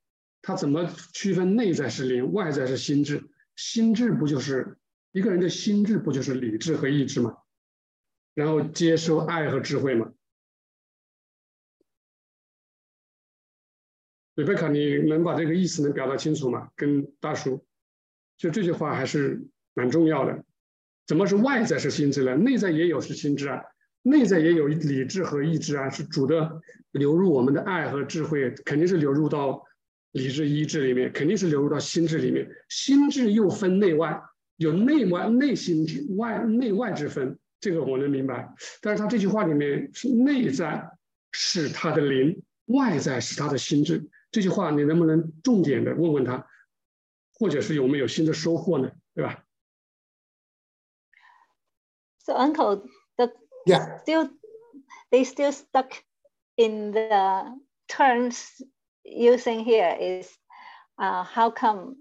[0.42, 3.24] 他怎么区分内在是灵，外在是心智？
[3.56, 4.78] 心智不就是
[5.12, 7.38] 一个人的心智不就是理智和意志吗？
[8.34, 10.12] 然后接受爱和智慧吗？
[14.36, 16.70] 瑞贝卡，你能把这个意思能表达清楚吗？
[16.76, 17.66] 跟大叔，
[18.38, 20.44] 就这句话还是蛮重要的。
[21.08, 22.36] 怎么是外在是心智呢？
[22.36, 23.64] 内在也有是心智啊。
[24.08, 29.64] 内在也有理智和意志啊，是主的流入我们的爱和智慧，肯定是流入到
[30.12, 32.48] 理智意志里面，肯定是流入到心智里面。
[32.70, 34.22] 心智又分内外，
[34.58, 35.88] 有内外内心
[36.18, 38.54] 外内外之分，这个我能明白。
[38.80, 40.88] 但是他这句话里面是内在
[41.32, 44.08] 是他的灵，外在是他的心智。
[44.30, 46.46] 这句话你能不能重点的问问他，
[47.34, 48.92] 或者是有没有新的收获呢？
[49.16, 49.44] 对吧
[52.20, 52.84] ？So uncle
[53.66, 53.98] Yeah.
[54.00, 54.30] still
[55.12, 56.04] they still stuck
[56.58, 57.56] in the
[57.88, 58.62] terms
[59.04, 60.32] using here is
[60.98, 61.98] uh, how come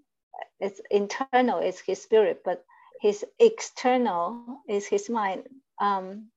[0.60, 2.64] it's internal is his spirit, but
[3.00, 5.44] his external is his mind.
[5.80, 6.30] Um,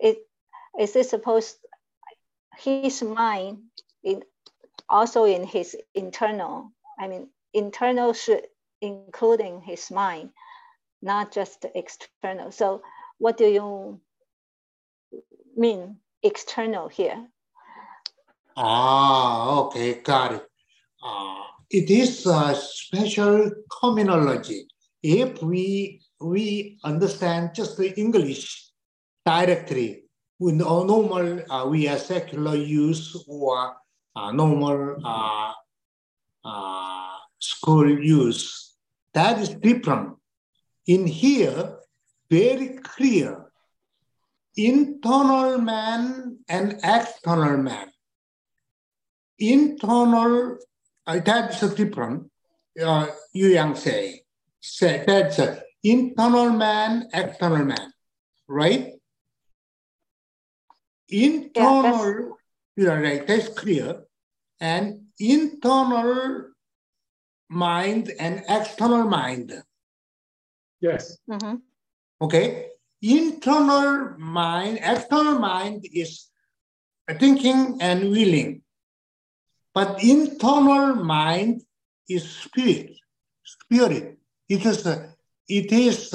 [0.00, 0.18] it
[0.78, 1.56] is it supposed
[2.58, 3.58] his mind
[4.02, 4.22] in
[4.88, 6.72] also in his internal?
[6.98, 8.46] I mean, internal should
[8.80, 10.30] including his mind,
[11.02, 12.52] not just external.
[12.52, 12.82] So,
[13.18, 14.00] what do you
[15.56, 17.26] mean external here?
[18.56, 20.46] Ah, okay, got it.
[21.04, 23.50] Uh, it is a special
[23.80, 24.66] terminology.
[25.02, 28.70] If we we understand just the English
[29.24, 30.04] directly,
[30.40, 33.76] with normal uh, we are secular use or
[34.16, 35.52] uh, normal uh,
[36.44, 38.74] uh, school use,
[39.12, 40.16] that is different.
[40.86, 41.77] In here,
[42.30, 43.50] very clear,
[44.56, 47.88] internal man and external man
[49.38, 50.58] internal,
[51.06, 52.30] uh, that's different.
[52.80, 54.20] Uh, Yu Yang say,
[54.60, 57.92] say that's a internal man, external man,
[58.46, 58.92] right?
[61.08, 62.36] Internal,
[62.76, 64.02] yeah, right, that's clear.
[64.60, 66.50] And internal
[67.48, 69.62] mind and external mind.
[70.80, 71.18] Yes.
[71.30, 71.56] Mm-hmm.
[72.20, 72.66] Okay.
[73.00, 76.28] Internal mind, external mind is
[77.18, 78.62] thinking and willing.
[79.72, 81.62] But internal mind
[82.08, 82.96] is spirit.
[83.44, 84.18] Spirit.
[84.48, 85.12] It is uh,
[85.48, 86.10] it is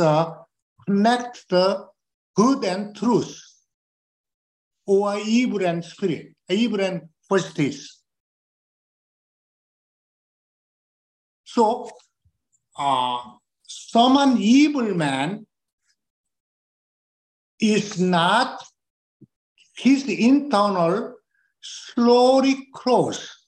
[0.86, 1.88] connect the
[2.36, 3.39] good and truth,
[4.86, 8.02] or evil and spirit, evil and justice.
[11.46, 11.89] So,
[12.78, 13.20] uh,
[13.63, 15.46] someone evil man
[17.60, 18.63] is not
[19.76, 21.16] his internal
[21.62, 23.44] slowly close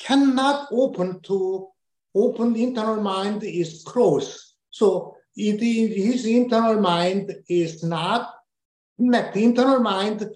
[0.00, 1.68] cannot open to
[2.14, 4.54] open internal mind is closed.
[4.70, 8.34] So it, his internal mind is not
[8.98, 9.36] connect.
[9.36, 10.28] Internal mind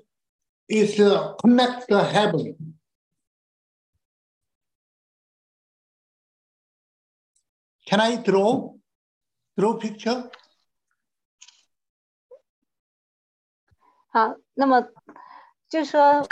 [0.68, 2.74] is uh, connect the heaven.
[7.86, 8.73] Can I draw
[9.56, 10.30] draw picture?
[14.08, 14.88] 好，那么
[15.68, 16.26] 就是说，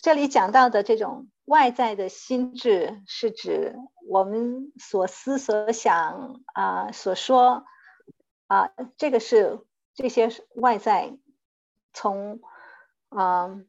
[0.00, 3.74] 这里讲到的这种外在的心智，是指
[4.08, 7.64] 我们所思所想啊，所说
[8.46, 9.60] 啊，这个是
[9.94, 11.18] 这些外在
[11.92, 12.40] 从
[13.08, 13.60] 啊，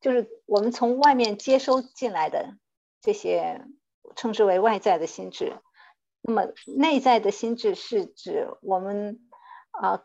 [0.00, 2.56] 就是我们从外面接收进来的
[3.00, 3.64] 这些，
[4.16, 5.60] 称之为外在的心智。
[6.22, 9.20] 那么内在的心智是指我们
[9.70, 10.04] 啊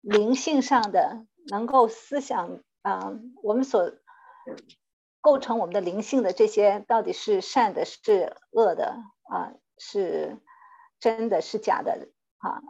[0.00, 1.26] 灵性上的。
[1.48, 3.90] 能够思想啊，我们所
[5.22, 10.38] 构成我们的灵性的这些，到底是善的，是恶的啊，是
[11.00, 12.60] 真的，是假的啊，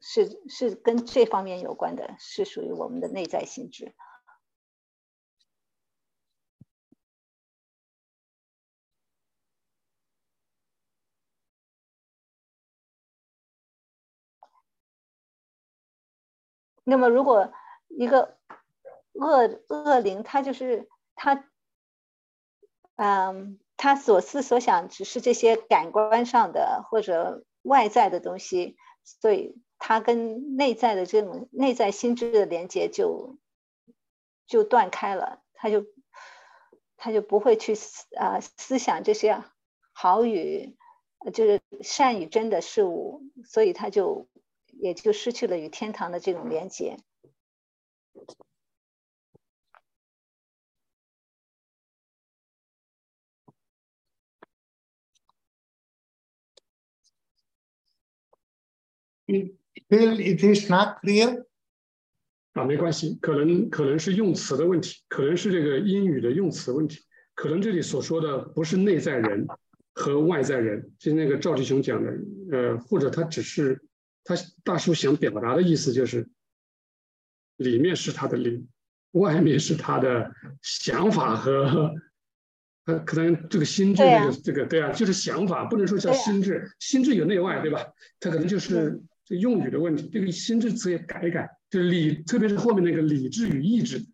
[0.00, 3.94] 是是跟这方面有关的，是属于我们的内在心智。
[16.84, 17.52] 那么如果
[17.88, 18.36] 一个
[19.12, 21.48] 恶恶灵，他就是他，
[22.96, 33.38] 嗯，他所思所想只是这些感官上的或者外在的东西，所以他跟内在的这种内在心智的连接就
[34.46, 35.86] 就断开了，他就
[36.96, 39.42] 他就不会去思啊思想这些
[39.92, 40.76] 好与
[41.32, 44.28] 就是善与真的事物，所以他就
[44.78, 46.96] 也就失去了与天堂的这种连接。
[59.26, 61.46] Still, it is not clear.
[62.52, 67.00] 啊，没关系，可能可能是用词的问题，可能是这个英语的用词问题，
[67.34, 69.46] 可能这里所说的不是内在人
[69.94, 72.12] 和外在人，就是那个赵志雄讲的，
[72.52, 73.82] 呃，或者他只是
[74.24, 76.28] 他大叔想表达的意思就是，
[77.56, 78.66] 里面是他的灵，
[79.12, 81.94] 外面是他的想法和
[82.84, 87.80] 他可能这个心智这个这个对啊，就是想法，不能说叫心智，心智有内外对吧？
[88.18, 89.00] 他可能就是。
[89.26, 94.04] 这用语的问题，这个心智词也改一改，就理，特别是后面那个理智与意志，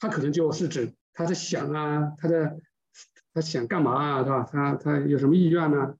[0.00, 2.58] 他可能就是指他在想啊，他的
[3.32, 4.42] 他想干嘛啊，是吧？
[4.50, 5.94] 他他有什么意愿呢？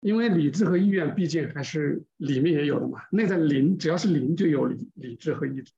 [0.00, 5.72] 因为理智和意愿毕竟还是里面也有的嘛，内在灵只要是灵就有理理智和意志。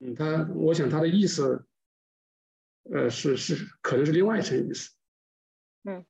[0.00, 1.64] 嗯，他我想他的意思，
[2.90, 4.90] 呃，是是可能是另外一层意思。
[5.84, 6.04] 嗯，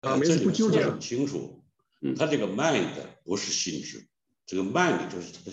[0.00, 1.62] 啊，没事不纠结很清楚。
[2.02, 2.92] 嗯他这个 mind
[3.24, 4.06] 不是心智，
[4.44, 5.52] 这个 mind 就是他的，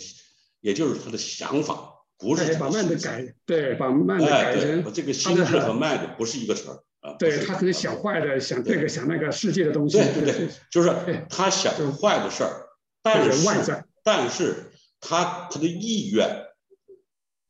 [0.60, 7.14] 也就是他的想法，不是对，把他的 mind 心智改，对，把 mind 哎，改对，成这个心智和 mind 不是一个词儿啊。
[7.20, 10.90] 对他可能想坏的，想这个想那个世界的东西，对对对，就是
[11.30, 12.70] 他想坏的事儿，
[13.04, 16.48] 但是外是在，但是他他的意愿，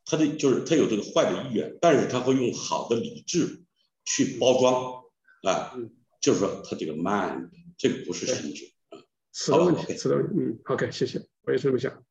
[0.06, 3.64] 他的就是他有这个坏的意愿，但是他会用好的理智
[4.04, 5.04] 去包装
[5.44, 8.72] 啊嗯，就是说他这个 mind 这个不是对心智。
[9.32, 12.04] 词的问题词的问题，嗯，OK，谢谢，我也是这么想。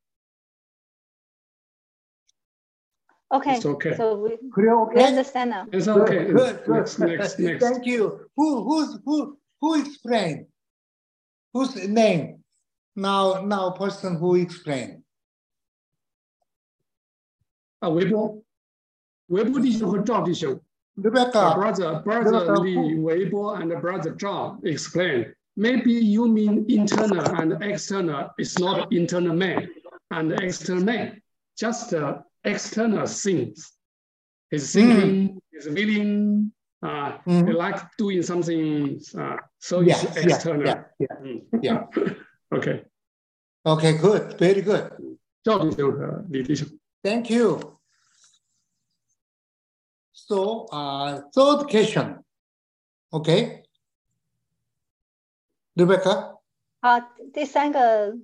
[3.32, 3.94] Okay, It's okay.
[3.94, 5.04] so we, Could you we okay?
[5.04, 5.66] understand now.
[5.70, 6.24] It's Good, okay.
[6.32, 6.76] good, good.
[6.76, 7.62] Next, next, next.
[7.64, 8.20] Thank you.
[8.36, 10.46] Who, who's, who, who explained?
[11.52, 12.42] Whose name?
[12.96, 15.02] Now, now person who explained.
[17.80, 18.42] 啊，韦波，
[19.28, 20.60] 韦波弟兄和赵弟兄
[20.96, 25.32] Rebecca, brother, brother Lee Weibo and brother Zhao explained.
[25.54, 29.68] Maybe you mean internal and external is not internal man
[30.10, 31.22] and external man,
[31.56, 33.72] just uh, external things.
[34.50, 37.54] His thinking, his feeling, uh, he Mhm.
[37.54, 40.66] like doing something, uh, so yeah, it's yeah, external.
[40.66, 41.62] yeah, yeah, Mm.
[41.62, 41.86] yeah.
[42.50, 42.84] OK，
[43.66, 44.90] Okay, good, very good.
[45.42, 46.66] 赵弟兄和李弟兄。
[47.02, 47.78] Thank you.
[50.12, 52.22] So, uh, third question.
[53.10, 53.62] Okay.
[55.74, 56.38] Rebecca.
[56.80, 56.98] 好，
[57.32, 58.16] 第三个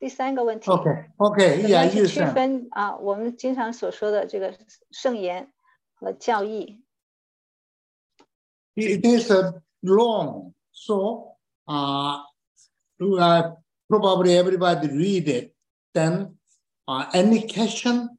[0.00, 0.70] 第三个问题。
[0.70, 1.06] Okay.
[1.16, 2.96] 怎么 Yeah, 样去区分啊？
[2.96, 4.54] 我们经常所说的这个
[4.90, 5.52] 圣言
[5.94, 6.82] 和教义。
[8.74, 10.54] It is uh, long.
[10.72, 11.36] So,
[11.66, 12.24] uh,
[12.98, 13.56] uh,
[13.88, 15.54] probably everybody read it.
[15.92, 16.38] Then,
[16.86, 18.16] uh, any question?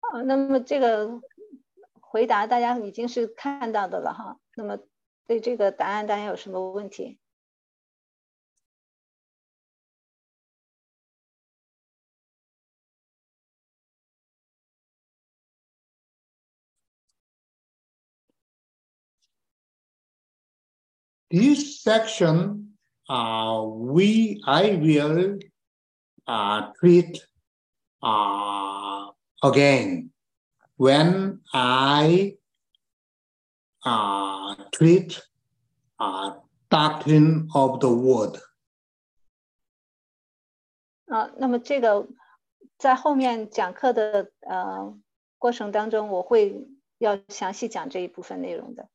[0.00, 1.20] 啊，那么这个
[2.00, 4.38] 回答大家已经是看到的了哈。
[4.54, 4.78] 那么
[5.26, 7.18] 对这个答案大家有什么问题？
[21.29, 22.75] This section,
[23.09, 25.39] uh, we, I will
[26.27, 27.25] uh, treat
[28.01, 29.11] uh,
[29.41, 30.11] again
[30.77, 32.37] when I
[33.83, 35.21] uh, treat
[35.99, 36.35] uh,
[36.69, 38.39] doctrine of the word.
[41.07, 42.07] 啊，那么这个
[42.77, 44.97] 在后面讲课的呃
[45.37, 48.89] 过程当中，我会要详细讲这一部分内容的。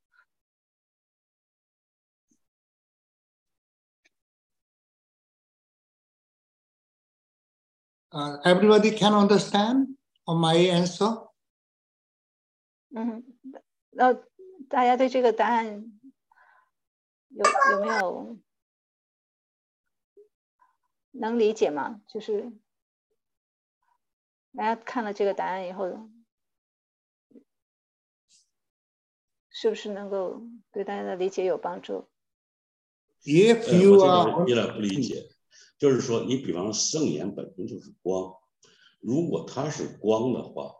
[8.13, 9.97] Uh, everybody can understand
[10.27, 11.31] on my answer?
[12.95, 13.23] 嗯，
[13.89, 14.13] 那
[14.69, 15.99] 大家对这个答案
[17.29, 18.37] 有有没有
[21.09, 22.01] 能理解吗？
[22.07, 22.53] 就是
[24.55, 26.07] 大家看了这个答案以后，
[29.49, 32.07] 是不是能够对大家的理解有帮助
[33.23, 35.32] ？If 呃，you are 有点不理解，
[35.77, 38.35] 就是说，你比方说圣言本身就是光，
[38.99, 40.75] 如果它是光的话，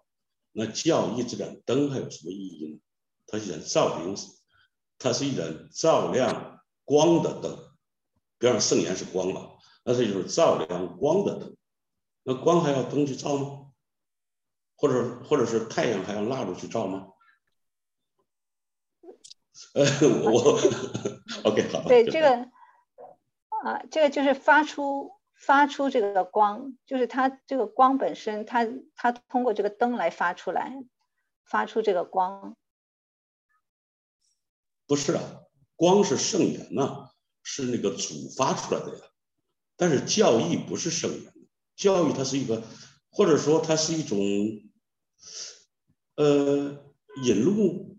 [0.52, 2.80] 那教义这盏灯还有什么意义呢？
[3.28, 4.16] 它是一盏照明，
[5.00, 7.58] 它是一盏照亮光的灯。
[8.38, 9.52] 比方说圣言是光嘛，
[9.84, 11.56] 那这就是照亮光的灯。
[12.24, 13.60] 那光还要灯去照吗？
[14.76, 17.08] 或者或者是太阳还要蜡烛去照吗？
[19.76, 19.86] 呃，
[20.30, 20.60] 我
[21.44, 22.50] OK 好这个
[23.64, 30.84] 啊，这个就是发出发出这个光，就是它这个光本身，它它通过这个灯来发出来，
[31.46, 32.58] 发出这个光。
[34.86, 35.24] 不是啊，
[35.78, 37.12] 光是圣言呐、
[37.42, 39.06] 是那个主发出来的呀。
[39.78, 41.34] 但是教义不是圣言，
[41.78, 42.64] 教义它是一个，
[43.10, 44.20] 或者说它是一种，
[46.16, 46.84] 呃，
[47.24, 47.98] 引路，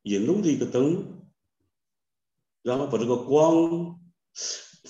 [0.00, 1.28] 引路的一个灯，
[2.62, 4.00] 然后把这个光，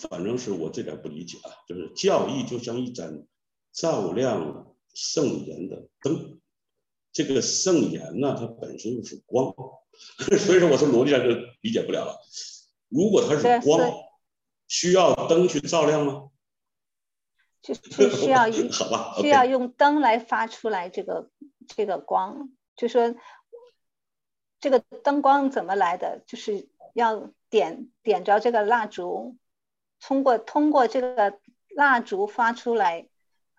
[0.09, 3.26] 反正是我这点不理解啊，就是教义就像一盏
[3.72, 6.40] 照亮圣言的灯，
[7.12, 9.55] 这个圣言呢，它本身就是光。
[10.38, 11.28] 所以说我从逻辑上就
[11.61, 12.20] 理解不了了。
[12.88, 13.92] 如果它是光
[14.66, 16.30] 需要灯去照亮吗？
[17.62, 21.30] 就是需要一 好吧需要用灯来发出来这个
[21.68, 23.14] 这个光，就说
[24.61, 29.36] 这个灯光怎么来的，就是要点点着这个蜡烛，
[30.00, 31.38] 通过通过这个
[31.76, 33.07] 蜡烛发出来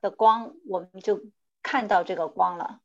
[0.01, 1.23] 的光，我们就
[1.63, 2.81] 看到这个光了。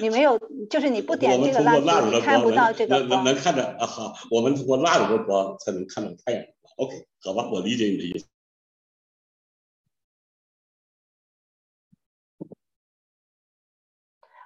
[0.00, 0.36] 你没有，
[0.68, 3.22] 就是你不点这个蜡烛，你看不到这个光。
[3.22, 6.44] 能看着啊，好，我们通过蜡烛的光才能看到太阳。
[6.76, 8.26] OK，好吧，我理解你的意思。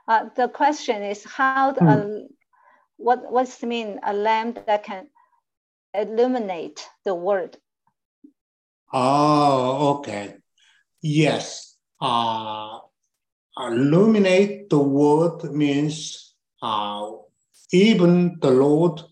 [0.09, 2.29] Uh, the question is how the, uh,
[2.97, 5.09] what what's mean a lamp that can
[5.95, 7.57] illuminate the world?
[8.93, 10.37] Oh, okay.
[11.03, 11.77] Yes.
[12.01, 12.79] Uh,
[13.59, 17.11] illuminate the world means uh,
[17.73, 19.03] even the Lord,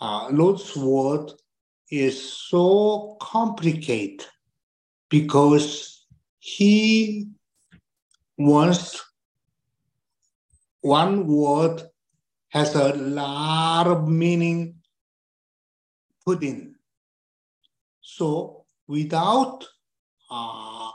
[0.00, 1.32] uh, Lord's word
[1.90, 4.26] is so complicated
[5.08, 6.06] because
[6.38, 7.28] he
[8.38, 9.00] wants
[10.80, 11.82] one word
[12.52, 14.74] has a lot of meaning
[16.24, 16.74] put in.
[18.02, 19.64] So without,
[20.30, 20.90] uh,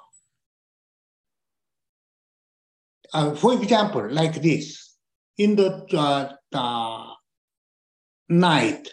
[3.11, 4.95] uh, for example, like this,
[5.37, 7.13] in the, uh, the
[8.29, 8.89] night,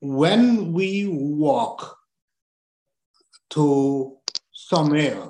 [0.00, 1.98] when we walk
[3.50, 4.16] to
[4.52, 5.28] somewhere,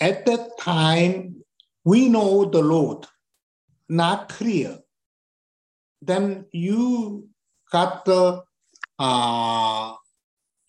[0.00, 1.42] at that time
[1.84, 3.06] we know the Lord,
[3.88, 4.78] not clear,
[6.00, 7.28] then you
[7.70, 8.42] got the
[8.98, 9.94] uh,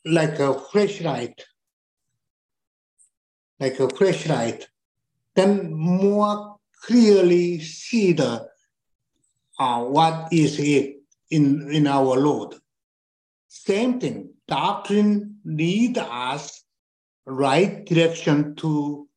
[0.05, 1.43] like a flashlight,
[3.59, 4.67] like a flashlight,
[5.35, 8.47] then more clearly see the
[9.59, 10.97] uh, what is it
[11.31, 12.55] in, in our Lord.
[13.47, 16.63] Same thing, doctrine lead us
[17.25, 19.07] right direction to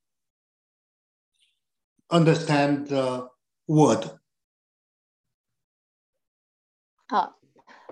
[2.10, 3.28] understand the
[3.68, 4.18] word.
[7.06, 7.38] 好，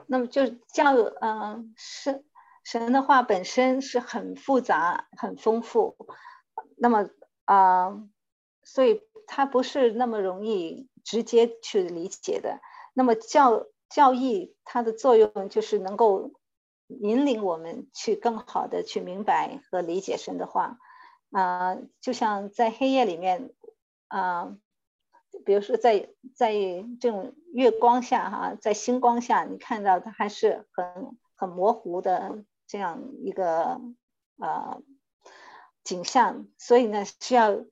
[0.07, 2.25] 那么就教，嗯，神
[2.65, 5.97] 神的话本身是很复杂、很丰富，
[6.77, 7.09] 那么
[7.45, 8.03] 啊、
[8.65, 12.61] 所以它不是那么容易直接去理解的。
[12.93, 16.33] 那么教教义它的作用就是能够
[16.89, 20.79] 引领我们去更好的去明白和理解神的话。
[21.31, 23.53] 啊、就像在黑夜里面，
[24.09, 24.57] 啊，
[25.47, 26.53] 比如说在在
[27.01, 33.81] 这种月光下哈，在星光下，你看到它还是很很模糊的这样一个
[34.39, 34.83] 呃
[35.85, 37.65] 景象，所以呢，需要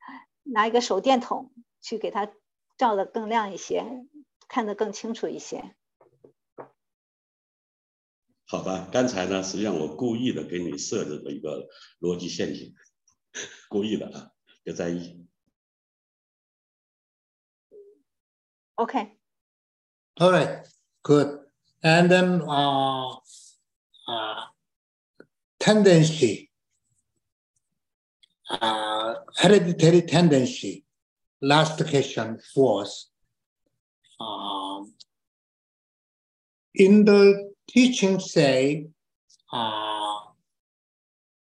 [0.45, 1.53] 拿一个手电筒
[1.83, 2.31] 去给它
[2.79, 3.85] 照的更亮一些，
[4.47, 5.75] 看得更清楚一些。
[8.47, 11.68] 好吧，刚才呢，实际上我故意的给你设置了一个
[11.99, 12.72] 逻辑陷阱，
[13.68, 14.31] 故意的啊，
[14.62, 15.24] 别在意。
[18.79, 19.12] Okay.
[20.20, 20.66] All right,
[21.03, 21.39] good.
[21.83, 24.41] And then uh, uh,
[25.61, 26.51] tendency,
[28.51, 30.85] uh, hereditary tendency.
[31.43, 33.11] Last question was,
[34.20, 34.95] um,
[36.75, 38.87] in the teaching say,
[39.53, 40.18] uh,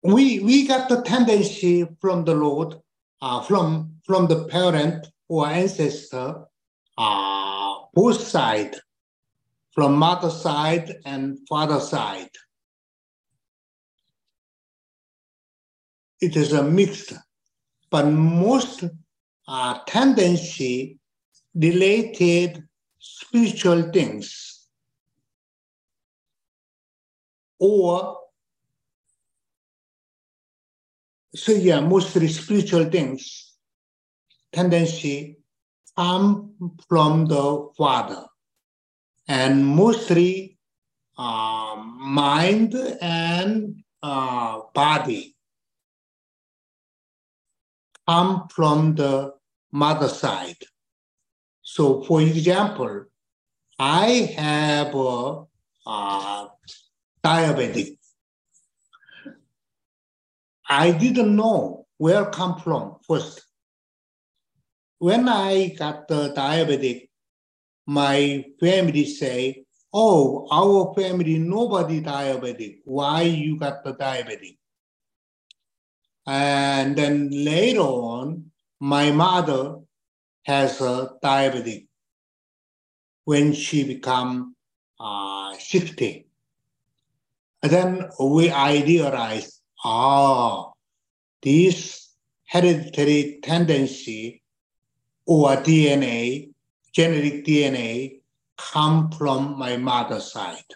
[0.02, 2.74] we, we got the tendency from the Lord,
[3.20, 6.46] uh, from, from the parent or ancestor,
[6.98, 8.76] uh, both side,
[9.72, 12.30] from mother side and father side.
[16.20, 17.14] It is a mixed,
[17.90, 18.84] but most
[19.48, 20.98] uh, tendency
[21.54, 22.62] related
[22.98, 24.68] spiritual things
[27.58, 28.18] or
[31.34, 33.54] so yeah, mostly spiritual things
[34.52, 35.41] tendency
[35.96, 36.54] come
[36.88, 38.26] from the Father,
[39.28, 40.58] and mostly
[41.18, 45.36] uh, mind and uh, body
[48.08, 49.34] come from the
[49.70, 50.56] mother side.
[51.62, 53.04] So, for example,
[53.78, 55.44] I have a,
[55.86, 56.46] uh,
[57.24, 57.98] diabetic.
[60.68, 63.42] I didn't know where come from first
[65.02, 67.08] when I got the diabetic,
[67.88, 72.78] my family say, oh, our family, nobody diabetic.
[72.84, 74.58] Why you got the diabetic?
[76.24, 79.80] And then later on, my mother
[80.46, 81.88] has a diabetic
[83.24, 84.54] when she become
[85.00, 86.28] uh, 60.
[87.60, 90.70] And then we I realized, ah,
[91.42, 92.08] this
[92.46, 94.41] hereditary tendency
[95.32, 96.50] or DNA,
[96.92, 98.20] genetic DNA,
[98.56, 100.70] come from my mother's side.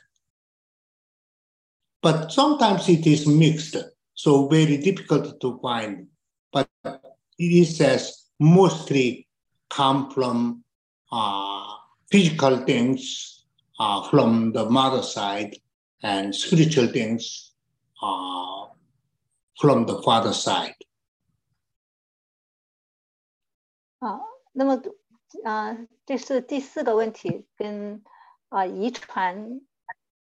[2.03, 3.77] But sometimes it is mixed.
[4.17, 6.07] so very difficult to find.
[6.51, 6.69] But
[7.39, 9.29] it says mostly
[9.69, 10.65] come from
[11.13, 11.75] uh,
[12.11, 13.45] physical things
[13.79, 15.57] uh, from the mother side
[16.03, 17.53] and spiritual things
[18.03, 18.65] uh,
[19.61, 20.73] from the father side.
[23.99, 24.81] 啊，那么
[25.45, 25.77] 啊，
[26.07, 28.03] 这是第四个问题，跟
[28.49, 29.61] 啊遗传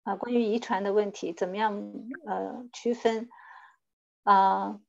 [0.05, 1.93] 啊关于遗传的问题，怎么样
[2.25, 3.29] 呃区分
[4.23, 4.81] 啊？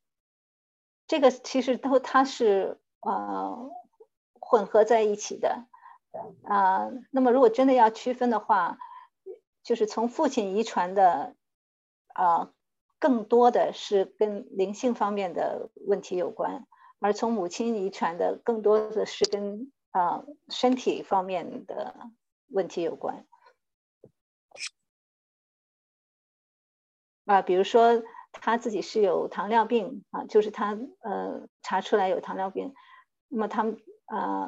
[1.08, 3.72] 这个其实都它是呃
[4.40, 5.66] 混合在一起的
[6.44, 6.92] 啊。
[7.10, 8.78] 那么如果真的要区分的话，
[9.64, 11.36] 就是从父亲遗传的
[12.14, 12.54] 啊，
[13.00, 16.68] 更多的是跟灵性方面的问题有关。
[17.04, 21.96] 而从母亲遗传的更多的是跟啊身体方面的
[22.50, 23.26] 问题有关
[27.26, 32.76] 啊，比如说他自己是有糖尿病啊，就是他呃查出来有糖尿病，
[33.30, 34.48] 那么他们啊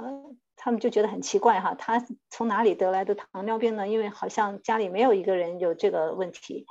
[0.55, 3.87] 他们就觉得很奇怪哈，他从哪里得来的糖尿病呢？
[3.87, 6.67] 因为好像家里没有一个人有这个问题，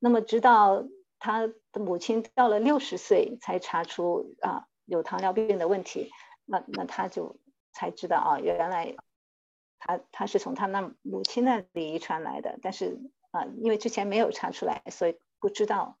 [0.00, 0.84] 那么直到
[1.20, 4.66] 他的母亲到了六十岁才查出啊。
[4.90, 6.10] 有糖尿病的问题，
[6.44, 7.38] 那那他就
[7.72, 8.96] 才知道啊，原来
[9.78, 12.98] 他他是从他那母亲那里遗传来的，但是
[13.30, 15.96] 啊，因为之前没有查出来，所以不知道。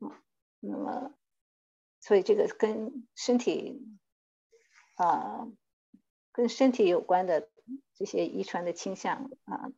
[0.00, 0.10] 嗯，
[0.58, 1.14] 那么，
[2.00, 3.80] 所以这个跟身体
[4.96, 5.46] 啊，
[6.32, 7.48] 跟身体有关的
[7.94, 9.70] 这些遗传的倾向啊，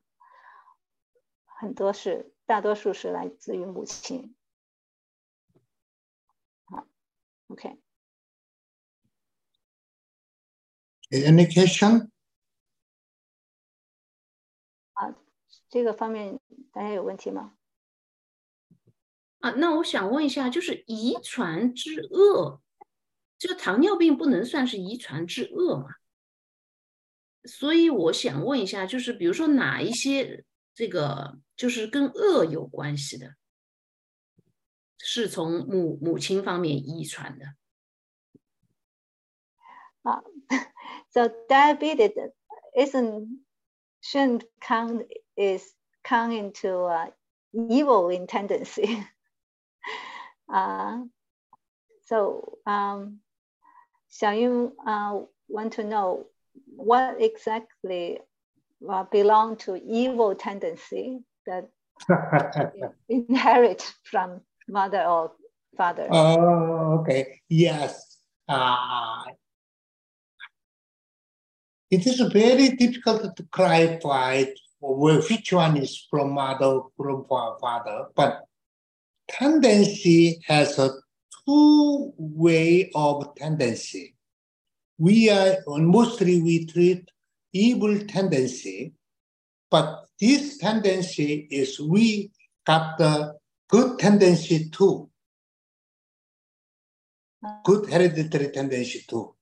[1.45, 4.35] 很多是大多数是来自于母亲。
[6.65, 6.87] 好
[7.49, 7.79] ，OK。
[11.11, 12.11] Any question？
[14.93, 15.15] 啊，
[15.69, 16.39] 这个方面
[16.73, 17.55] 大家有问题吗？
[19.41, 22.61] 啊，那我想问一下，就是遗传之恶，
[23.39, 25.95] 这个糖尿病不能算是遗传之恶嘛？
[27.45, 30.45] 所以我想问一下，就是比如说哪一些
[30.75, 33.37] 这个就是跟恶有关系的，
[34.99, 37.47] 是从母母亲方面遗传的？
[40.09, 40.23] 啊。
[41.11, 42.13] So diabetes
[42.77, 43.41] isn't
[44.01, 45.03] shouldn't count
[45.37, 45.65] is
[46.05, 47.07] count into uh,
[47.53, 49.05] evil in tendency.
[50.53, 50.99] uh,
[52.07, 53.21] so um,
[54.13, 56.27] Xiaoyun uh, want to know
[56.77, 58.21] what exactly
[58.89, 61.69] uh, belong to evil tendency that
[63.09, 65.33] inherit from mother or
[65.77, 66.07] father.
[66.11, 67.41] Oh, okay.
[67.49, 68.19] Yes.
[68.49, 69.25] Uh,
[71.91, 74.45] it is very difficult to clarify
[74.81, 78.45] which one is from mother, from father, but
[79.29, 80.91] tendency has a
[81.45, 84.15] two way of tendency.
[84.99, 87.09] We are mostly we treat
[87.53, 88.93] evil tendency,
[89.71, 92.31] but this tendency is we
[92.67, 93.35] got the
[93.69, 95.09] good tendency too.
[97.65, 99.35] Good hereditary tendency too.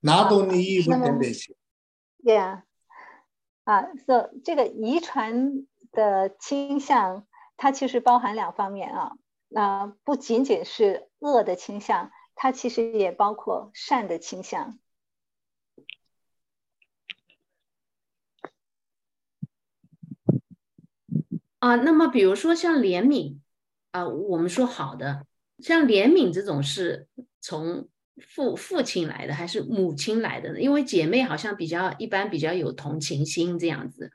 [0.00, 1.56] Not only evil tendency.
[2.22, 2.62] Yeah.
[3.64, 7.26] 啊，so 这个遗传的倾向，
[7.56, 9.12] 它其实包含两方面啊。
[9.48, 14.78] 那不仅仅是恶的倾向，它其实也包括善的倾向。
[21.58, 23.38] 啊，那么比如说像怜悯
[23.90, 25.26] 啊，我们说好的，
[25.58, 27.08] 像怜悯这种是
[27.40, 27.88] 从。
[28.20, 30.60] 父父亲来的还是母亲来的呢？
[30.60, 34.12] 因为姐妹好像比较一般，比较有同情心这样子。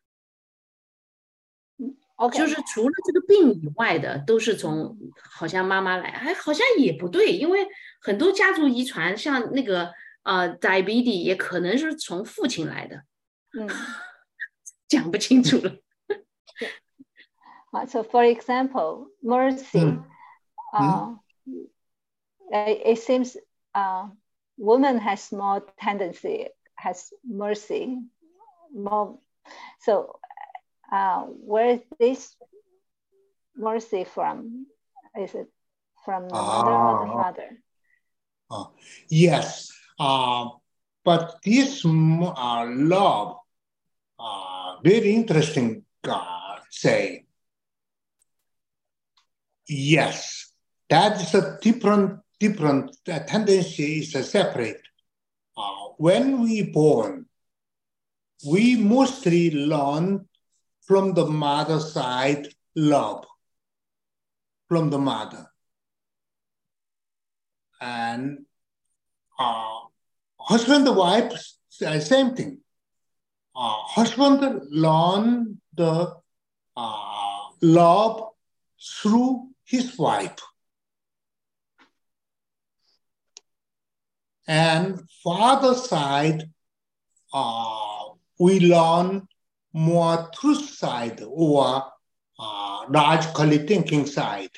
[2.15, 7.67] OK，就是除了这个病以外的，都是从好像妈妈来，哎，好像也不对，因为
[8.01, 9.91] 很多家族遗传，像那个
[10.21, 13.03] 呃，diabetes 也可能是从父亲来的。
[13.57, 13.67] 嗯，
[14.87, 15.75] 讲不清楚了。
[17.71, 19.99] 好，So for example, mercy，
[20.71, 21.19] 啊
[22.51, 23.41] ，it seems.
[23.73, 24.07] Uh,
[24.57, 27.97] woman has more tendency, has mercy,
[28.73, 29.19] more.
[29.81, 30.19] So,
[30.91, 32.35] uh, where is this
[33.55, 34.67] mercy from?
[35.19, 35.47] Is it
[36.05, 37.23] from the mother or the ah.
[37.23, 37.49] father?
[38.49, 38.65] Uh,
[39.09, 40.49] yes, uh,
[41.03, 43.37] but this uh, love,
[44.19, 45.83] uh, very interesting.
[46.03, 47.25] Uh, say,
[49.67, 50.51] yes,
[50.89, 54.81] that is a different different uh, tendency is separate.
[55.57, 57.25] Uh, when we born,
[58.45, 60.27] we mostly learn
[60.87, 63.25] from the mother side love,
[64.67, 65.47] from the mother.
[67.83, 68.45] and
[69.37, 69.79] uh,
[70.39, 71.33] husband and wife,
[71.69, 72.59] same thing.
[73.55, 76.15] Uh, husband learn the
[76.77, 78.29] uh, love
[79.01, 80.39] through his wife.
[84.47, 86.43] And father side,
[87.33, 88.03] uh,
[88.39, 89.27] we learn
[89.73, 91.83] more truth side or
[92.39, 94.51] uh, logically thinking side.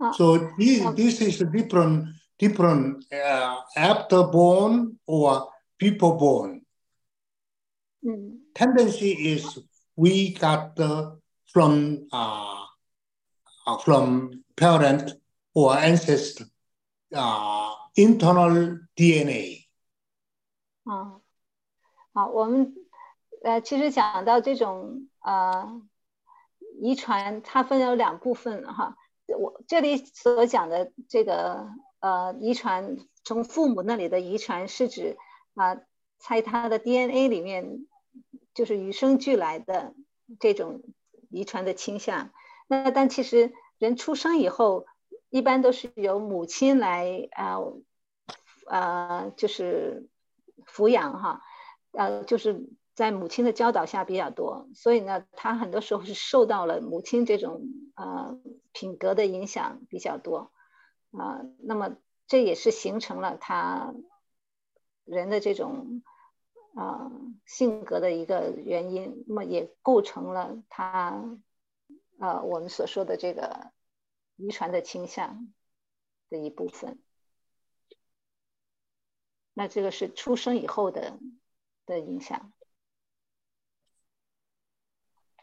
[0.00, 5.48] Uh, So this, um, this is a different, different uh, after born or
[5.78, 6.62] people born.
[8.04, 9.58] Mm, Tendency is
[9.96, 11.18] we got the
[11.52, 12.64] from uh,
[13.66, 15.12] uh, from parent
[15.56, 16.46] or ancestor
[17.12, 19.66] uh, internal DNA.
[20.84, 21.22] 啊，
[22.12, 22.74] 好，我们
[23.42, 25.80] 呃，其实讲到这种呃
[26.78, 28.98] 遗传，它分有两部分哈。
[29.26, 31.66] 我这里所讲的这个
[32.00, 35.16] 呃遗传，从父母那里的遗传是指
[35.54, 35.80] 啊、
[36.18, 37.86] 在他的 DNA 里面
[38.52, 39.94] 就是与生俱来的
[40.38, 40.82] 这种
[41.30, 42.30] 遗传的倾向。
[42.66, 44.86] 那但其实人出生以后，
[45.30, 47.58] 一般都是由母亲来啊
[48.68, 50.08] 呃就是
[50.64, 51.42] 抚养哈，
[51.92, 57.62] 呃，就是在母亲的教导下比较多，所以呢，他很多时候是受到了母亲这种
[57.94, 58.38] 呃
[58.72, 60.50] 品格的影响比较多，
[61.12, 61.96] 啊、那么
[62.26, 63.94] 这也是形成了他
[65.04, 66.02] 人的这种
[66.74, 67.10] 啊、
[67.44, 71.22] 性格的一个原因，那么也构成了他
[72.18, 73.70] 呃我们所说的这个
[74.36, 75.52] 遗传的倾向
[76.30, 76.98] 的一部分，
[79.54, 81.18] 那这个是出生以后的
[81.86, 82.52] 的影响。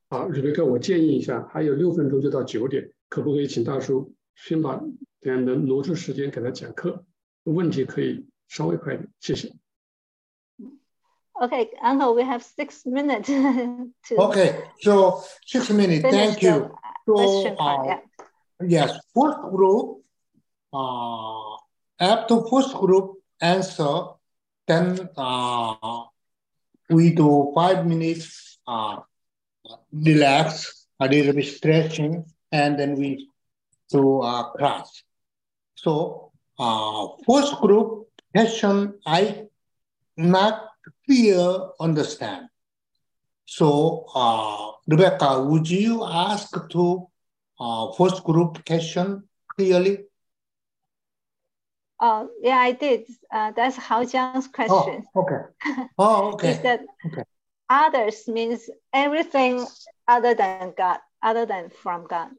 [0.09, 4.79] 好，瑞贝克，我建议一下，还有六分钟就到九点，可不可以请大叔先把
[5.21, 7.05] 这样的挪出时间给他讲课？
[7.45, 9.55] 问题可以稍微快一点，谢谢。
[11.33, 13.25] Okay, Uncle, we have six minutes
[14.07, 14.15] to.
[14.15, 16.03] Okay, so six minutes.
[16.03, 16.69] Thank you.
[17.07, 18.03] So 啊。
[18.67, 20.03] Yes, first group,
[20.73, 21.55] uh,
[21.99, 24.05] after first group answer,
[24.67, 26.03] then uh,
[26.89, 28.99] we do five minutes uh,
[29.91, 33.27] relax, a little bit stretching, and then we
[33.89, 35.03] do uh, class.
[35.75, 39.47] So uh, first group question, I
[40.17, 40.69] not
[41.05, 42.47] clear understand.
[43.45, 47.09] So uh, Rebecca, would you ask to
[47.59, 50.05] uh, first group question clearly?
[51.99, 53.07] Oh, yeah, I did.
[53.31, 55.05] Uh, that's Hao Jiang's question.
[55.15, 55.49] Oh, question.
[55.63, 55.87] okay.
[55.97, 56.59] Oh, He okay.
[56.61, 57.23] said, Okay.
[57.69, 59.65] others means everything
[60.07, 62.29] other than God, other than from God.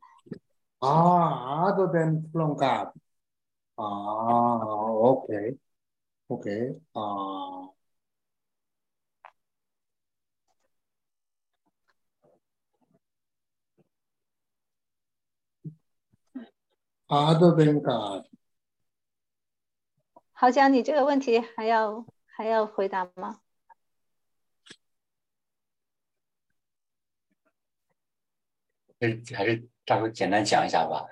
[0.83, 2.89] Ah, other than from God.
[3.79, 4.61] Ah,
[5.17, 5.55] okay.
[6.31, 6.73] Okay.
[6.95, 7.67] Uh,
[17.09, 18.27] other than God.
[20.33, 23.41] 好江，你这个问题还要还要回答吗？
[29.01, 31.07] 还是还是大概简单讲一下吧。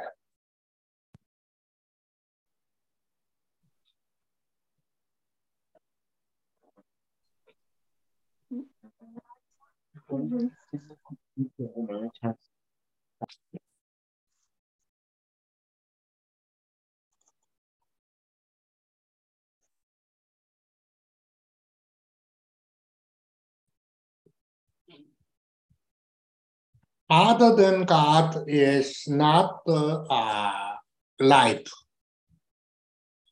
[27.15, 30.77] Other than God is not the uh,
[31.21, 31.71] life.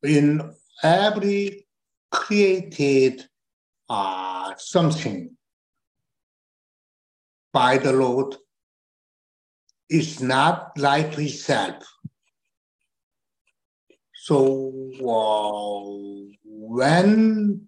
[0.02, 1.66] In every
[2.10, 3.24] created
[3.88, 5.34] uh, something
[7.54, 8.36] by the Lord
[9.88, 11.82] is not life itself.
[14.12, 17.66] So uh, when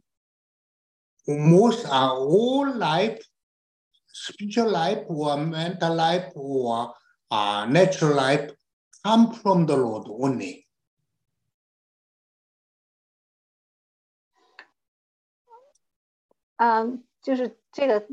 [1.26, 3.24] most are all life
[4.12, 6.94] spiritual life or mental life or
[7.30, 8.54] uh, natural life
[9.02, 10.66] come from the Lord only.
[16.56, 18.06] 嗯，就是这个，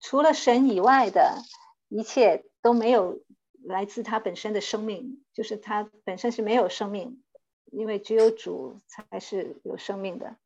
[0.00, 1.42] 除了神以外的
[1.88, 3.22] 一切都没有
[3.64, 7.24] 来自他本身的生命，就是他本身是没有生命，
[7.70, 10.36] 因为只有主才是有生命的。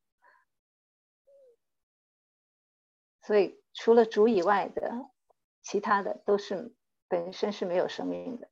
[3.21, 5.11] 所以除了主以外的，
[5.61, 6.73] 其他的都是
[7.07, 8.49] 本身是没有生命的。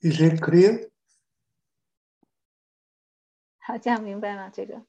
[0.00, 0.90] Is it clear？
[3.58, 4.50] 好，这样明白吗？
[4.50, 4.84] 这个。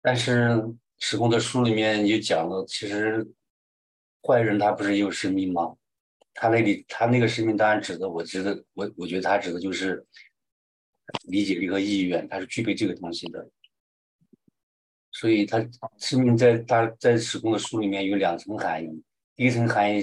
[0.00, 3.30] 但是史公的书里面就讲了，其实
[4.22, 5.76] 坏人他不是有生命吗？
[6.40, 10.06] 他那里他那个生命当然指的，我觉得我我觉得他指的就是
[11.24, 13.50] 理解力和意愿，他是具备这个东西的。
[15.10, 15.58] 所以他
[15.98, 19.02] 生命在他在时空的书里面有两层含义，
[19.34, 20.00] 第一层含义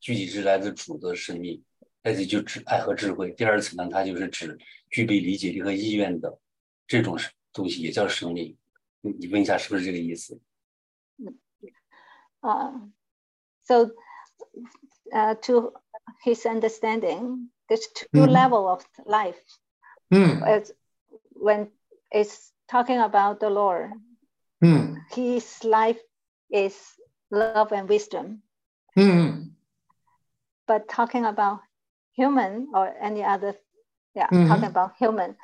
[0.00, 1.62] 具体是来自主的生命，
[2.02, 4.58] 来自就指爱和智慧；第二层呢，它就是指
[4.90, 6.40] 具备理解力和意愿的
[6.86, 7.18] 这种
[7.52, 8.56] 东西，也叫生命。
[9.02, 10.40] 你你问一下是不是这个意思？
[12.40, 12.72] 啊、
[13.62, 13.90] so
[15.12, 15.72] uh, to
[16.22, 18.30] his understanding, there's two Mhm.
[18.32, 19.40] level of life.
[20.46, 20.72] As
[21.32, 21.70] when
[22.10, 23.92] it's talking about the Lord,
[24.60, 24.94] Hmm.
[25.12, 26.00] his life
[26.50, 26.74] is
[27.30, 28.42] love and wisdom.
[28.94, 29.54] Hmm.
[30.66, 31.60] But talking about
[32.14, 33.54] human or any other,
[34.14, 34.48] yeah, Mhm.
[34.48, 35.36] talking about human.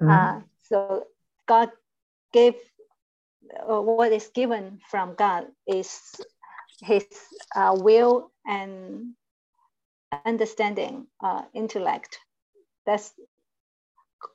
[0.00, 0.10] Mhm.
[0.10, 1.06] Uh, so
[1.46, 1.70] God
[2.32, 2.54] gave
[3.68, 6.20] uh, what is given from God is
[6.80, 7.06] His
[7.54, 9.14] uh, will and
[10.24, 12.18] understanding, uh, intellect.
[12.86, 13.12] That's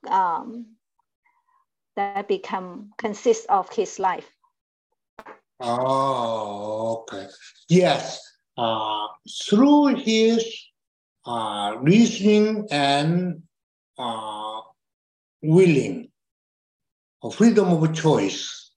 [0.09, 0.75] um,
[1.95, 4.29] that become consists of His life.
[5.59, 7.27] Oh, okay.
[7.69, 8.19] Yes.
[8.57, 9.07] Uh,
[9.45, 10.43] through his
[11.25, 13.43] uh, reasoning and
[13.97, 14.61] uh,
[15.41, 16.09] willing,
[17.31, 18.71] freedom of choice,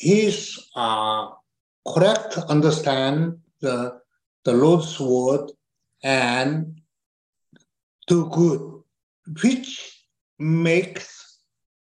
[0.00, 1.28] his uh,
[1.86, 4.00] correct understand the,
[4.44, 5.50] the Lord's word
[6.02, 6.80] and
[8.06, 8.82] do good,
[9.42, 10.04] which
[10.38, 11.38] makes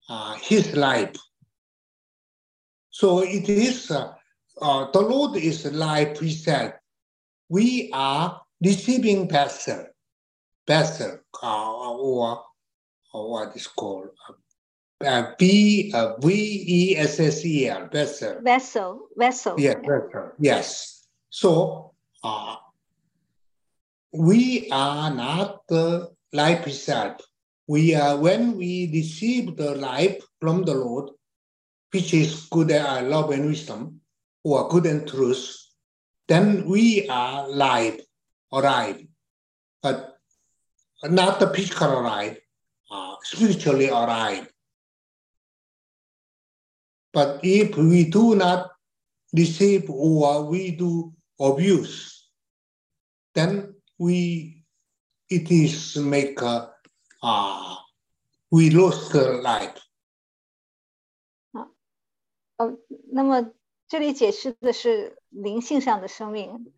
[0.09, 1.15] uh, his life.
[2.89, 4.13] So it is uh,
[4.61, 6.73] uh, the Lord is life itself.
[7.49, 9.85] We are receiving vessel,
[10.67, 12.43] vessel, uh, or,
[13.13, 14.09] or what is called
[15.05, 18.41] uh, B uh, V E S S E L vessel.
[18.41, 19.59] Vessel, vessel.
[19.59, 20.31] Yes, vessel.
[20.39, 21.07] Yes.
[21.29, 21.93] So
[22.23, 22.55] uh,
[24.13, 27.21] we are not the life itself.
[27.67, 31.11] We are when we receive the life from the Lord,
[31.91, 34.01] which is good uh, love and wisdom,
[34.43, 35.57] or good and truth,
[36.27, 37.99] then we are live,
[38.51, 39.03] alive,
[39.81, 40.17] but
[41.03, 42.37] not the physical alive,
[42.91, 44.47] uh, spiritually alive.
[47.13, 48.71] But if we do not
[49.33, 52.29] receive or we do abuse,
[53.33, 54.65] then we
[55.29, 56.67] it is make uh,
[57.21, 57.75] uh,
[58.49, 59.81] we lost the life.
[62.57, 62.77] 哦，
[63.11, 63.51] 那么
[63.87, 66.73] 这里解释的是灵性上的生命，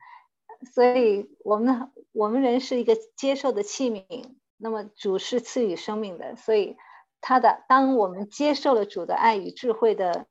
[0.74, 6.76] 所以我们我们人是一个接受的器皿，那么主是赐予生命的，所以
[7.22, 10.28] 他的当我们接受了主的爱与智慧的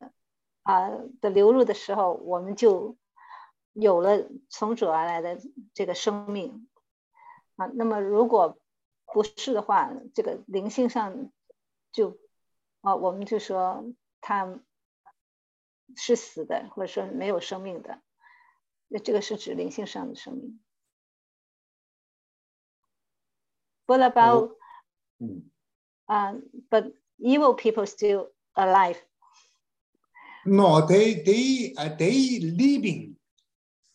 [0.62, 0.90] 啊、
[1.22, 2.98] 的流入的时候，我们就
[3.80, 5.40] 有了从主而来的
[5.72, 6.68] 这个生命
[7.56, 7.66] 啊。
[7.66, 8.58] 那么如果
[9.06, 11.30] 不是的话，这个灵性上
[11.92, 12.18] 就
[12.80, 13.84] 啊，我们就说
[14.20, 14.60] 他
[15.96, 18.02] 是死的，或者说没有生命的。
[18.88, 20.60] 那这个是指灵性上的生命。
[23.86, 24.56] What about
[25.18, 25.50] 嗯
[26.06, 28.98] 啊 uh, but evil people still alive?
[30.44, 33.17] No, they they uh, they living,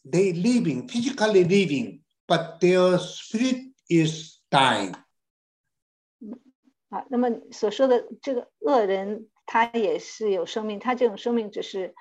[0.04, 4.94] they living physically living, but their spirit is dying.
[6.90, 11.94] 啊，那么所说的这个恶人，他也是有生命，他这种生命只是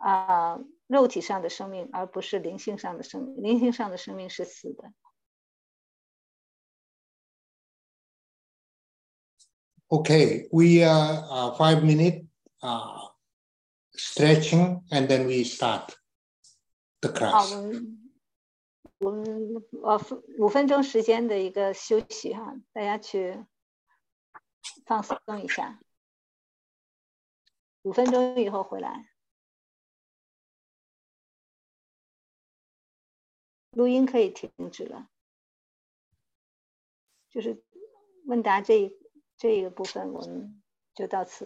[0.00, 3.42] 啊、肉体上的生命，而不是灵性上的生命。
[3.42, 4.92] 灵性上的生命是死的。
[9.90, 12.26] Okay, we are uh, five minute
[12.60, 13.08] uh,
[13.96, 15.96] stretching, and then we start
[17.11, 18.11] The 好.我们
[18.99, 19.99] 我们呃
[20.39, 23.43] 五分钟时间的一个休息哈，大家去
[24.85, 25.79] 放松一下，
[27.81, 29.09] 五分钟以后回来。
[33.71, 35.09] 录音可以停止了，
[37.29, 37.63] 就是
[38.25, 38.95] 问答这一
[39.35, 41.41] 这一个部分，我们就到此。